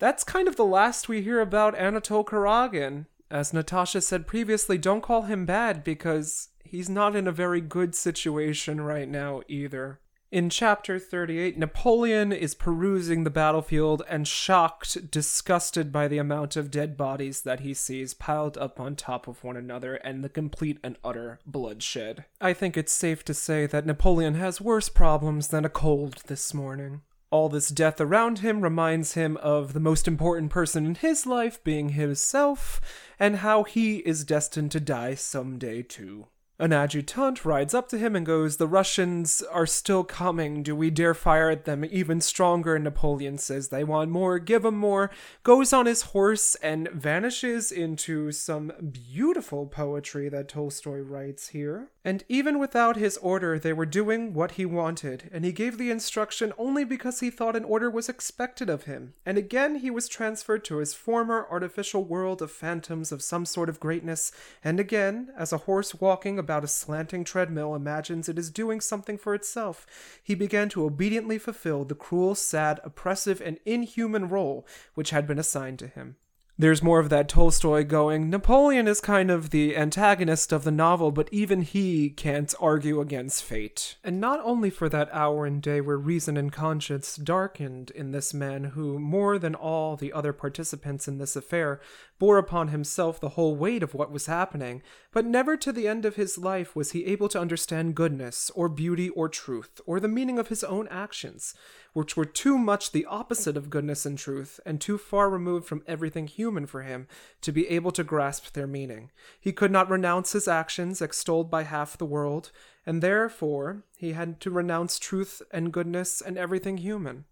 that's 0.00 0.24
kind 0.24 0.48
of 0.48 0.56
the 0.56 0.64
last 0.64 1.08
we 1.08 1.22
hear 1.22 1.40
about 1.40 1.78
Anatole 1.78 2.24
Kuragin. 2.24 3.06
As 3.30 3.52
Natasha 3.52 4.00
said 4.00 4.26
previously, 4.26 4.76
don't 4.76 5.02
call 5.02 5.22
him 5.22 5.46
bad 5.46 5.84
because 5.84 6.48
he's 6.64 6.88
not 6.88 7.14
in 7.14 7.28
a 7.28 7.32
very 7.32 7.60
good 7.60 7.94
situation 7.94 8.80
right 8.80 9.08
now 9.08 9.42
either. 9.46 10.00
In 10.32 10.48
chapter 10.48 11.00
38, 11.00 11.58
Napoleon 11.58 12.32
is 12.32 12.54
perusing 12.54 13.24
the 13.24 13.30
battlefield 13.30 14.04
and 14.08 14.28
shocked, 14.28 15.10
disgusted 15.10 15.90
by 15.90 16.06
the 16.06 16.18
amount 16.18 16.54
of 16.54 16.70
dead 16.70 16.96
bodies 16.96 17.42
that 17.42 17.60
he 17.60 17.74
sees 17.74 18.14
piled 18.14 18.56
up 18.56 18.78
on 18.78 18.94
top 18.94 19.26
of 19.26 19.42
one 19.42 19.56
another 19.56 19.96
and 19.96 20.22
the 20.22 20.28
complete 20.28 20.78
and 20.84 20.96
utter 21.02 21.40
bloodshed. 21.44 22.26
I 22.40 22.52
think 22.52 22.76
it's 22.76 22.92
safe 22.92 23.24
to 23.24 23.34
say 23.34 23.66
that 23.66 23.86
Napoleon 23.86 24.34
has 24.34 24.60
worse 24.60 24.88
problems 24.88 25.48
than 25.48 25.64
a 25.64 25.68
cold 25.68 26.22
this 26.28 26.54
morning. 26.54 27.02
All 27.30 27.48
this 27.48 27.68
death 27.68 28.00
around 28.00 28.40
him 28.40 28.60
reminds 28.60 29.14
him 29.14 29.36
of 29.36 29.72
the 29.72 29.80
most 29.80 30.08
important 30.08 30.50
person 30.50 30.84
in 30.84 30.96
his 30.96 31.26
life 31.26 31.62
being 31.62 31.90
himself, 31.90 32.80
and 33.20 33.36
how 33.36 33.62
he 33.62 33.98
is 33.98 34.24
destined 34.24 34.72
to 34.72 34.80
die 34.80 35.14
someday 35.14 35.82
too. 35.82 36.26
An 36.60 36.74
adjutant 36.74 37.46
rides 37.46 37.72
up 37.72 37.88
to 37.88 37.96
him 37.96 38.14
and 38.14 38.26
goes, 38.26 38.58
The 38.58 38.68
Russians 38.68 39.40
are 39.50 39.64
still 39.64 40.04
coming. 40.04 40.62
Do 40.62 40.76
we 40.76 40.90
dare 40.90 41.14
fire 41.14 41.48
at 41.48 41.64
them 41.64 41.86
even 41.86 42.20
stronger? 42.20 42.78
Napoleon 42.78 43.38
says 43.38 43.68
they 43.68 43.82
want 43.82 44.10
more, 44.10 44.38
give 44.38 44.64
them 44.64 44.76
more, 44.76 45.10
goes 45.42 45.72
on 45.72 45.86
his 45.86 46.02
horse 46.02 46.56
and 46.56 46.90
vanishes 46.90 47.72
into 47.72 48.30
some 48.30 48.72
beautiful 48.92 49.64
poetry 49.64 50.28
that 50.28 50.48
Tolstoy 50.48 50.98
writes 50.98 51.48
here. 51.48 51.88
And 52.04 52.24
even 52.28 52.58
without 52.58 52.96
his 52.96 53.16
order, 53.18 53.58
they 53.58 53.74
were 53.74 53.86
doing 53.86 54.32
what 54.32 54.52
he 54.52 54.64
wanted, 54.64 55.28
and 55.32 55.44
he 55.44 55.52
gave 55.52 55.76
the 55.76 55.90
instruction 55.90 56.52
only 56.56 56.82
because 56.82 57.20
he 57.20 57.30
thought 57.30 57.56
an 57.56 57.64
order 57.64 57.90
was 57.90 58.08
expected 58.08 58.70
of 58.70 58.84
him. 58.84 59.12
And 59.26 59.36
again, 59.36 59.76
he 59.76 59.90
was 59.90 60.08
transferred 60.08 60.64
to 60.64 60.78
his 60.78 60.94
former 60.94 61.46
artificial 61.50 62.02
world 62.04 62.40
of 62.40 62.50
phantoms 62.50 63.12
of 63.12 63.22
some 63.22 63.44
sort 63.44 63.68
of 63.68 63.80
greatness, 63.80 64.32
and 64.64 64.80
again, 64.80 65.30
as 65.36 65.52
a 65.52 65.58
horse 65.58 65.94
walking 65.94 66.38
about 66.50 66.64
a 66.64 66.66
slanting 66.66 67.22
treadmill 67.22 67.76
imagines 67.76 68.28
it 68.28 68.36
is 68.36 68.50
doing 68.50 68.80
something 68.80 69.16
for 69.16 69.36
itself, 69.36 69.86
he 70.20 70.34
began 70.34 70.68
to 70.68 70.84
obediently 70.84 71.38
fulfill 71.38 71.84
the 71.84 71.94
cruel, 71.94 72.34
sad, 72.34 72.80
oppressive, 72.82 73.40
and 73.40 73.60
inhuman 73.64 74.28
role 74.28 74.66
which 74.94 75.10
had 75.10 75.28
been 75.28 75.38
assigned 75.38 75.78
to 75.78 75.86
him 75.86 76.16
there's 76.60 76.82
more 76.82 77.00
of 77.00 77.08
that 77.08 77.28
Tolstoy 77.28 77.84
going, 77.84 78.28
Napoleon 78.28 78.86
is 78.86 79.00
kind 79.00 79.30
of 79.30 79.48
the 79.48 79.74
antagonist 79.76 80.52
of 80.52 80.62
the 80.62 80.70
novel, 80.70 81.10
but 81.10 81.28
even 81.32 81.62
he 81.62 82.10
can't 82.10 82.54
argue 82.60 83.00
against 83.00 83.42
fate. 83.42 83.96
And 84.04 84.20
not 84.20 84.40
only 84.44 84.68
for 84.68 84.88
that 84.90 85.08
hour 85.10 85.46
and 85.46 85.62
day 85.62 85.80
where 85.80 85.96
reason 85.96 86.36
and 86.36 86.52
conscience 86.52 87.16
darkened 87.16 87.90
in 87.92 88.10
this 88.10 88.34
man 88.34 88.64
who, 88.64 88.98
more 88.98 89.38
than 89.38 89.54
all 89.54 89.96
the 89.96 90.12
other 90.12 90.34
participants 90.34 91.08
in 91.08 91.16
this 91.16 91.34
affair, 91.34 91.80
bore 92.18 92.36
upon 92.36 92.68
himself 92.68 93.18
the 93.18 93.30
whole 93.30 93.56
weight 93.56 93.82
of 93.82 93.94
what 93.94 94.12
was 94.12 94.26
happening, 94.26 94.82
but 95.12 95.24
never 95.24 95.56
to 95.56 95.72
the 95.72 95.88
end 95.88 96.04
of 96.04 96.16
his 96.16 96.36
life 96.36 96.76
was 96.76 96.92
he 96.92 97.06
able 97.06 97.28
to 97.28 97.40
understand 97.40 97.94
goodness, 97.94 98.50
or 98.54 98.68
beauty, 98.68 99.08
or 99.08 99.28
truth, 99.28 99.80
or 99.86 99.98
the 99.98 100.08
meaning 100.08 100.38
of 100.38 100.48
his 100.48 100.62
own 100.62 100.86
actions 100.88 101.54
which 101.92 102.16
were 102.16 102.24
too 102.24 102.56
much 102.56 102.92
the 102.92 103.04
opposite 103.06 103.56
of 103.56 103.70
goodness 103.70 104.06
and 104.06 104.18
truth, 104.18 104.60
and 104.64 104.80
too 104.80 104.98
far 104.98 105.28
removed 105.28 105.66
from 105.66 105.82
everything 105.86 106.26
human 106.26 106.66
for 106.66 106.82
him 106.82 107.06
to 107.40 107.52
be 107.52 107.68
able 107.68 107.90
to 107.90 108.04
grasp 108.04 108.52
their 108.52 108.66
meaning. 108.66 109.10
He 109.40 109.52
could 109.52 109.70
not 109.70 109.90
renounce 109.90 110.32
his 110.32 110.48
actions 110.48 111.02
extolled 111.02 111.50
by 111.50 111.64
half 111.64 111.98
the 111.98 112.06
world, 112.06 112.50
and 112.86 113.02
therefore 113.02 113.84
he 113.96 114.12
had 114.12 114.40
to 114.40 114.50
renounce 114.50 114.98
truth 114.98 115.42
and 115.50 115.72
goodness 115.72 116.20
and 116.20 116.38
everything 116.38 116.78
human. 116.78 117.24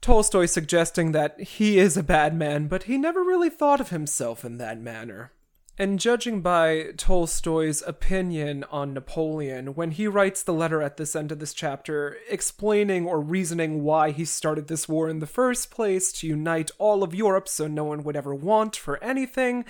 Tolstoy 0.00 0.46
suggesting 0.46 1.12
that 1.12 1.38
he 1.40 1.78
is 1.78 1.96
a 1.96 2.02
bad 2.02 2.34
man, 2.34 2.68
but 2.68 2.84
he 2.84 2.96
never 2.96 3.22
really 3.22 3.50
thought 3.50 3.80
of 3.80 3.90
himself 3.90 4.44
in 4.44 4.56
that 4.58 4.80
manner. 4.80 5.32
And 5.80 5.98
judging 5.98 6.42
by 6.42 6.88
Tolstoy's 6.98 7.80
opinion 7.86 8.66
on 8.70 8.92
Napoleon, 8.92 9.68
when 9.68 9.92
he 9.92 10.06
writes 10.06 10.42
the 10.42 10.52
letter 10.52 10.82
at 10.82 10.98
this 10.98 11.16
end 11.16 11.32
of 11.32 11.38
this 11.38 11.54
chapter, 11.54 12.18
explaining 12.28 13.06
or 13.06 13.18
reasoning 13.18 13.82
why 13.82 14.10
he 14.10 14.26
started 14.26 14.68
this 14.68 14.90
war 14.90 15.08
in 15.08 15.20
the 15.20 15.26
first 15.26 15.70
place 15.70 16.12
to 16.12 16.26
unite 16.26 16.70
all 16.76 17.02
of 17.02 17.14
Europe 17.14 17.48
so 17.48 17.66
no 17.66 17.84
one 17.84 18.04
would 18.04 18.14
ever 18.14 18.34
want 18.34 18.76
for 18.76 19.02
anything, 19.02 19.64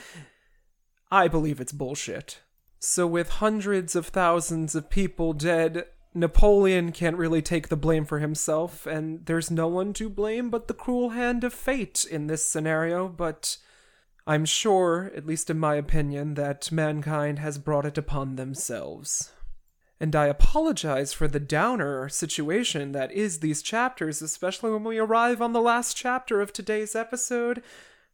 I 1.12 1.28
believe 1.28 1.60
it's 1.60 1.70
bullshit. 1.70 2.40
So, 2.80 3.06
with 3.06 3.28
hundreds 3.28 3.94
of 3.94 4.06
thousands 4.06 4.74
of 4.74 4.90
people 4.90 5.32
dead, 5.32 5.84
Napoleon 6.12 6.90
can't 6.90 7.18
really 7.18 7.40
take 7.40 7.68
the 7.68 7.76
blame 7.76 8.04
for 8.04 8.18
himself, 8.18 8.84
and 8.84 9.24
there's 9.26 9.48
no 9.48 9.68
one 9.68 9.92
to 9.92 10.08
blame 10.08 10.50
but 10.50 10.66
the 10.66 10.74
cruel 10.74 11.10
hand 11.10 11.44
of 11.44 11.54
fate 11.54 12.04
in 12.04 12.26
this 12.26 12.44
scenario, 12.44 13.06
but 13.06 13.58
I'm 14.30 14.44
sure, 14.44 15.10
at 15.16 15.26
least 15.26 15.50
in 15.50 15.58
my 15.58 15.74
opinion, 15.74 16.34
that 16.34 16.70
mankind 16.70 17.40
has 17.40 17.58
brought 17.58 17.84
it 17.84 17.98
upon 17.98 18.36
themselves. 18.36 19.32
And 19.98 20.14
I 20.14 20.26
apologize 20.26 21.12
for 21.12 21.26
the 21.26 21.40
downer 21.40 22.08
situation 22.08 22.92
that 22.92 23.10
is 23.10 23.40
these 23.40 23.60
chapters, 23.60 24.22
especially 24.22 24.70
when 24.70 24.84
we 24.84 24.98
arrive 24.98 25.42
on 25.42 25.52
the 25.52 25.60
last 25.60 25.96
chapter 25.96 26.40
of 26.40 26.52
today's 26.52 26.94
episode, 26.94 27.60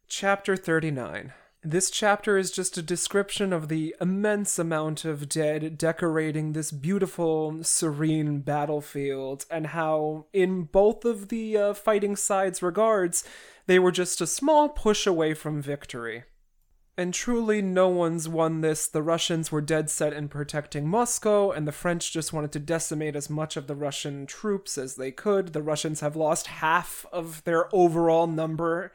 chapter 0.07 0.55
39. 0.57 1.33
This 1.63 1.89
chapter 1.89 2.37
is 2.37 2.51
just 2.51 2.77
a 2.77 2.83
description 2.83 3.51
of 3.51 3.67
the 3.67 3.95
immense 3.99 4.59
amount 4.59 5.05
of 5.05 5.27
dead 5.27 5.77
decorating 5.77 6.53
this 6.53 6.71
beautiful, 6.71 7.63
serene 7.63 8.41
battlefield, 8.41 9.45
and 9.49 9.67
how, 9.67 10.27
in 10.33 10.63
both 10.63 11.03
of 11.03 11.29
the 11.29 11.57
uh, 11.57 11.73
fighting 11.73 12.15
sides' 12.15 12.61
regards, 12.61 13.23
they 13.65 13.79
were 13.79 13.91
just 13.91 14.21
a 14.21 14.27
small 14.27 14.69
push 14.69 15.07
away 15.07 15.33
from 15.33 15.61
victory. 15.61 16.25
And 16.95 17.11
truly, 17.11 17.61
no 17.63 17.89
one's 17.89 18.29
won 18.29 18.61
this. 18.61 18.87
The 18.87 19.03
Russians 19.03 19.51
were 19.51 19.61
dead 19.61 19.89
set 19.89 20.13
in 20.13 20.29
protecting 20.29 20.87
Moscow, 20.87 21.51
and 21.51 21.67
the 21.67 21.71
French 21.71 22.13
just 22.13 22.33
wanted 22.33 22.51
to 22.51 22.59
decimate 22.59 23.15
as 23.15 23.31
much 23.31 23.57
of 23.57 23.65
the 23.65 23.75
Russian 23.75 24.27
troops 24.27 24.77
as 24.77 24.95
they 24.95 25.11
could. 25.11 25.53
The 25.53 25.63
Russians 25.63 26.01
have 26.01 26.15
lost 26.15 26.47
half 26.47 27.05
of 27.11 27.43
their 27.45 27.73
overall 27.75 28.27
number. 28.27 28.93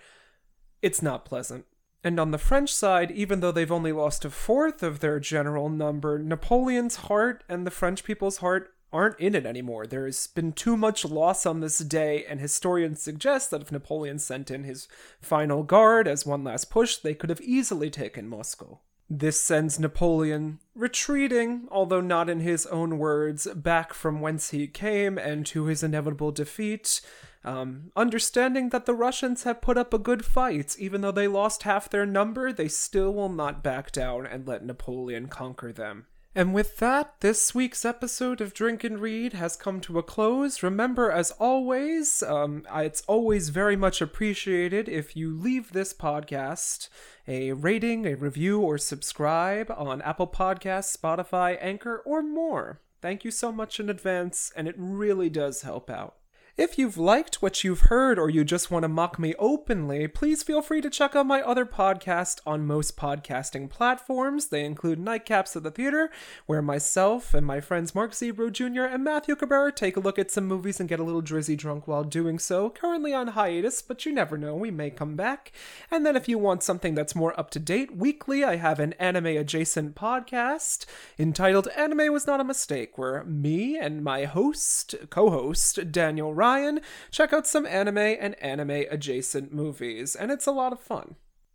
It's 0.80 1.02
not 1.02 1.24
pleasant. 1.24 1.66
And 2.04 2.18
on 2.18 2.32
the 2.32 2.38
French 2.38 2.74
side, 2.74 3.10
even 3.12 3.40
though 3.40 3.52
they've 3.52 3.70
only 3.70 3.92
lost 3.92 4.24
a 4.24 4.30
fourth 4.30 4.82
of 4.82 5.00
their 5.00 5.20
general 5.20 5.68
number, 5.68 6.18
Napoleon's 6.18 6.96
heart 6.96 7.44
and 7.48 7.64
the 7.64 7.70
French 7.70 8.02
people's 8.02 8.38
heart 8.38 8.74
aren't 8.92 9.18
in 9.18 9.34
it 9.34 9.46
anymore. 9.46 9.86
There's 9.86 10.26
been 10.26 10.52
too 10.52 10.76
much 10.76 11.04
loss 11.04 11.46
on 11.46 11.60
this 11.60 11.78
day, 11.78 12.24
and 12.28 12.40
historians 12.40 13.00
suggest 13.00 13.50
that 13.50 13.62
if 13.62 13.72
Napoleon 13.72 14.18
sent 14.18 14.50
in 14.50 14.64
his 14.64 14.88
final 15.20 15.62
guard 15.62 16.06
as 16.06 16.26
one 16.26 16.44
last 16.44 16.70
push, 16.70 16.96
they 16.96 17.14
could 17.14 17.30
have 17.30 17.40
easily 17.40 17.88
taken 17.88 18.28
Moscow. 18.28 18.80
This 19.08 19.40
sends 19.40 19.78
Napoleon 19.78 20.58
retreating, 20.74 21.68
although 21.70 22.00
not 22.00 22.28
in 22.28 22.40
his 22.40 22.66
own 22.66 22.98
words, 22.98 23.46
back 23.54 23.92
from 23.92 24.20
whence 24.20 24.50
he 24.50 24.66
came 24.66 25.18
and 25.18 25.44
to 25.46 25.66
his 25.66 25.82
inevitable 25.82 26.32
defeat. 26.32 27.00
Um, 27.44 27.90
understanding 27.96 28.68
that 28.68 28.86
the 28.86 28.94
Russians 28.94 29.42
have 29.42 29.60
put 29.60 29.76
up 29.76 29.92
a 29.92 29.98
good 29.98 30.24
fight, 30.24 30.76
even 30.78 31.00
though 31.00 31.12
they 31.12 31.26
lost 31.26 31.64
half 31.64 31.90
their 31.90 32.06
number, 32.06 32.52
they 32.52 32.68
still 32.68 33.12
will 33.12 33.28
not 33.28 33.62
back 33.62 33.90
down 33.90 34.26
and 34.26 34.46
let 34.46 34.64
Napoleon 34.64 35.26
conquer 35.26 35.72
them. 35.72 36.06
And 36.34 36.54
with 36.54 36.78
that, 36.78 37.16
this 37.20 37.54
week's 37.54 37.84
episode 37.84 38.40
of 38.40 38.54
Drink 38.54 38.84
and 38.84 38.98
Read 38.98 39.34
has 39.34 39.54
come 39.54 39.82
to 39.82 39.98
a 39.98 40.02
close. 40.02 40.62
Remember, 40.62 41.10
as 41.10 41.30
always, 41.32 42.22
um, 42.22 42.64
it's 42.74 43.02
always 43.02 43.50
very 43.50 43.76
much 43.76 44.00
appreciated 44.00 44.88
if 44.88 45.14
you 45.14 45.36
leave 45.36 45.72
this 45.72 45.92
podcast 45.92 46.88
a 47.28 47.52
rating, 47.52 48.06
a 48.06 48.14
review, 48.14 48.60
or 48.60 48.78
subscribe 48.78 49.70
on 49.76 50.00
Apple 50.00 50.26
Podcasts, 50.26 50.96
Spotify, 50.96 51.58
Anchor, 51.60 51.98
or 51.98 52.22
more. 52.22 52.80
Thank 53.02 53.26
you 53.26 53.30
so 53.30 53.52
much 53.52 53.78
in 53.78 53.90
advance, 53.90 54.50
and 54.56 54.66
it 54.66 54.74
really 54.78 55.28
does 55.28 55.62
help 55.62 55.90
out. 55.90 56.16
If 56.58 56.76
you've 56.76 56.98
liked 56.98 57.40
what 57.40 57.64
you've 57.64 57.88
heard 57.88 58.18
or 58.18 58.28
you 58.28 58.44
just 58.44 58.70
want 58.70 58.82
to 58.82 58.88
mock 58.88 59.18
me 59.18 59.34
openly, 59.38 60.06
please 60.06 60.42
feel 60.42 60.60
free 60.60 60.82
to 60.82 60.90
check 60.90 61.16
out 61.16 61.24
my 61.24 61.40
other 61.40 61.64
podcast 61.64 62.40
on 62.44 62.66
most 62.66 62.94
podcasting 62.94 63.70
platforms. 63.70 64.48
They 64.48 64.62
include 64.62 64.98
Nightcaps 64.98 65.56
at 65.56 65.62
the 65.62 65.70
Theater, 65.70 66.10
where 66.44 66.60
myself 66.60 67.32
and 67.32 67.46
my 67.46 67.62
friends 67.62 67.94
Mark 67.94 68.12
Zebro 68.12 68.52
Jr. 68.52 68.82
and 68.82 69.02
Matthew 69.02 69.34
Cabrera 69.34 69.72
take 69.72 69.96
a 69.96 70.00
look 70.00 70.18
at 70.18 70.30
some 70.30 70.44
movies 70.44 70.78
and 70.78 70.90
get 70.90 71.00
a 71.00 71.02
little 71.02 71.22
drizzy 71.22 71.56
drunk 71.56 71.88
while 71.88 72.04
doing 72.04 72.38
so. 72.38 72.68
Currently 72.68 73.14
on 73.14 73.28
hiatus, 73.28 73.80
but 73.80 74.04
you 74.04 74.12
never 74.12 74.36
know, 74.36 74.54
we 74.54 74.70
may 74.70 74.90
come 74.90 75.16
back. 75.16 75.52
And 75.90 76.04
then 76.04 76.16
if 76.16 76.28
you 76.28 76.36
want 76.36 76.62
something 76.62 76.94
that's 76.94 77.16
more 77.16 77.38
up 77.40 77.50
to 77.52 77.60
date, 77.60 77.96
weekly 77.96 78.44
I 78.44 78.56
have 78.56 78.78
an 78.78 78.92
anime 78.98 79.38
adjacent 79.38 79.94
podcast 79.94 80.84
entitled 81.18 81.68
Anime 81.68 82.12
Was 82.12 82.26
Not 82.26 82.40
a 82.40 82.44
Mistake, 82.44 82.98
where 82.98 83.24
me 83.24 83.78
and 83.78 84.04
my 84.04 84.26
host, 84.26 84.94
co 85.08 85.30
host, 85.30 85.90
Daniel 85.90 86.34
Ryan, 86.42 86.80
check 87.12 87.32
out 87.32 87.46
some 87.46 87.66
anime 87.66 87.98
and 87.98 88.34
anime 88.42 88.86
adjacent 88.90 89.52
movies, 89.52 90.16
and 90.16 90.32
it's 90.32 90.48
a 90.48 90.50
lot 90.50 90.72
of 90.72 90.80
fun. 90.80 91.14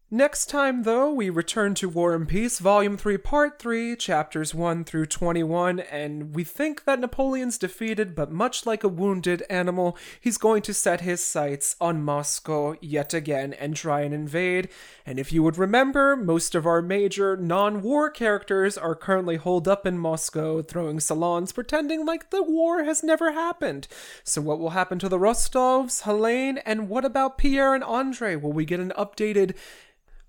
Next 0.09 0.45
time, 0.45 0.83
though, 0.83 1.11
we 1.11 1.29
return 1.29 1.73
to 1.75 1.89
War 1.89 2.15
and 2.15 2.25
Peace, 2.25 2.59
Volume 2.59 2.95
3, 2.95 3.17
Part 3.17 3.59
3, 3.59 3.93
Chapters 3.97 4.55
1 4.55 4.85
through 4.85 5.07
21, 5.07 5.81
and 5.81 6.33
we 6.33 6.45
think 6.45 6.85
that 6.85 7.01
Napoleon's 7.01 7.57
defeated, 7.57 8.15
but 8.15 8.31
much 8.31 8.65
like 8.65 8.85
a 8.85 8.87
wounded 8.87 9.43
animal, 9.49 9.97
he's 10.21 10.37
going 10.37 10.61
to 10.61 10.73
set 10.73 11.01
his 11.01 11.21
sights 11.21 11.75
on 11.81 12.03
Moscow 12.05 12.77
yet 12.79 13.13
again 13.13 13.51
and 13.51 13.75
try 13.75 13.99
and 13.99 14.13
invade. 14.13 14.69
And 15.05 15.19
if 15.19 15.33
you 15.33 15.43
would 15.43 15.57
remember, 15.57 16.15
most 16.15 16.55
of 16.55 16.65
our 16.65 16.81
major 16.81 17.35
non 17.35 17.81
war 17.81 18.09
characters 18.09 18.77
are 18.77 18.95
currently 18.95 19.35
holed 19.35 19.67
up 19.67 19.85
in 19.85 19.97
Moscow, 19.97 20.61
throwing 20.61 21.01
salons, 21.01 21.51
pretending 21.51 22.05
like 22.05 22.29
the 22.29 22.43
war 22.43 22.85
has 22.85 23.03
never 23.03 23.33
happened. 23.33 23.89
So, 24.23 24.39
what 24.39 24.59
will 24.59 24.69
happen 24.69 24.99
to 24.99 25.09
the 25.09 25.19
Rostovs, 25.19 26.03
Helene, 26.03 26.59
and 26.59 26.87
what 26.87 27.03
about 27.03 27.37
Pierre 27.37 27.75
and 27.75 27.83
Andre? 27.83 28.37
Will 28.37 28.53
we 28.53 28.63
get 28.63 28.79
an 28.79 28.93
updated 28.97 29.53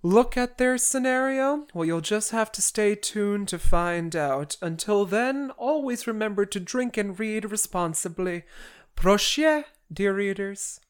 look 0.03 0.37
at 0.37 0.59
their 0.59 0.79
scenario? 0.79 1.67
Well, 1.75 1.85
you'll 1.85 2.01
just 2.01 2.31
have 2.31 2.53
to 2.53 2.63
stay 2.63 2.95
tuned 2.95 3.49
to 3.49 3.59
find 3.59 4.15
out. 4.15 4.57
Until 4.63 5.05
then, 5.05 5.51
always 5.57 6.07
remember 6.07 6.47
to 6.47 6.61
drink 6.61 6.97
and 6.97 7.19
read 7.19 7.51
responsibly. 7.51 8.45
Proche, 8.97 9.65
dear 9.93 10.15
readers. 10.15 10.81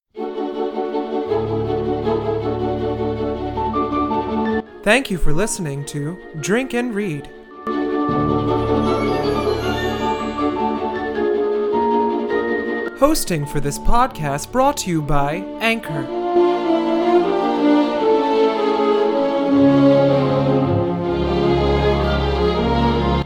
Thank 4.82 5.10
you 5.10 5.18
for 5.18 5.32
listening 5.32 5.84
to 5.86 6.18
Drink 6.40 6.72
and 6.72 6.94
Read. 6.94 7.28
Hosting 12.98 13.46
for 13.46 13.60
this 13.60 13.78
podcast 13.78 14.50
brought 14.50 14.78
to 14.78 14.90
you 14.90 15.02
by 15.02 15.36
Anchor. 15.60 16.57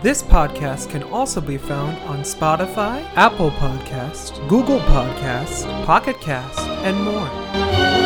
This 0.03 0.23
podcast 0.23 0.91
can 0.91 1.05
also 1.05 1.41
be 1.41 1.57
found 1.57 1.97
on 2.09 2.23
Spotify, 2.23 3.05
Apple 3.15 3.51
Podcast, 3.53 4.47
Google 4.49 4.81
Podcast, 4.81 5.65
Pocket 5.87 6.21
Cast, 6.21 6.59
and 6.85 7.01
more. 7.03 8.02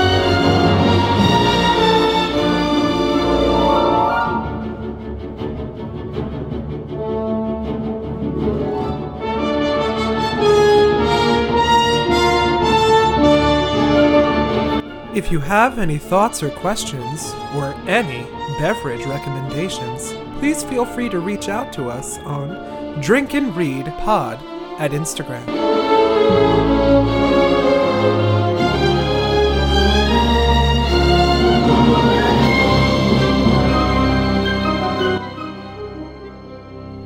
If 15.16 15.32
you 15.32 15.40
have 15.40 15.78
any 15.78 15.96
thoughts 15.96 16.42
or 16.42 16.50
questions, 16.50 17.32
or 17.54 17.72
any 17.88 18.24
beverage 18.58 19.02
recommendations, 19.06 20.12
please 20.38 20.62
feel 20.62 20.84
free 20.84 21.08
to 21.08 21.20
reach 21.20 21.48
out 21.48 21.72
to 21.72 21.88
us 21.88 22.18
on 22.18 23.00
Drink 23.00 23.32
and 23.32 23.56
Read 23.56 23.86
Pod 24.00 24.38
at 24.78 24.90
Instagram. 24.90 25.46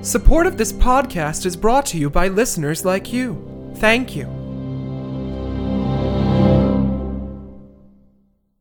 Support 0.05 0.49
of 0.49 0.57
this 0.57 0.73
podcast 0.73 1.47
is 1.47 1.57
brought 1.57 1.87
to 1.87 1.97
you 1.97 2.11
by 2.11 2.27
listeners 2.27 2.85
like 2.85 3.13
you. 3.13 3.73
Thank 3.77 4.17
you. 4.17 4.40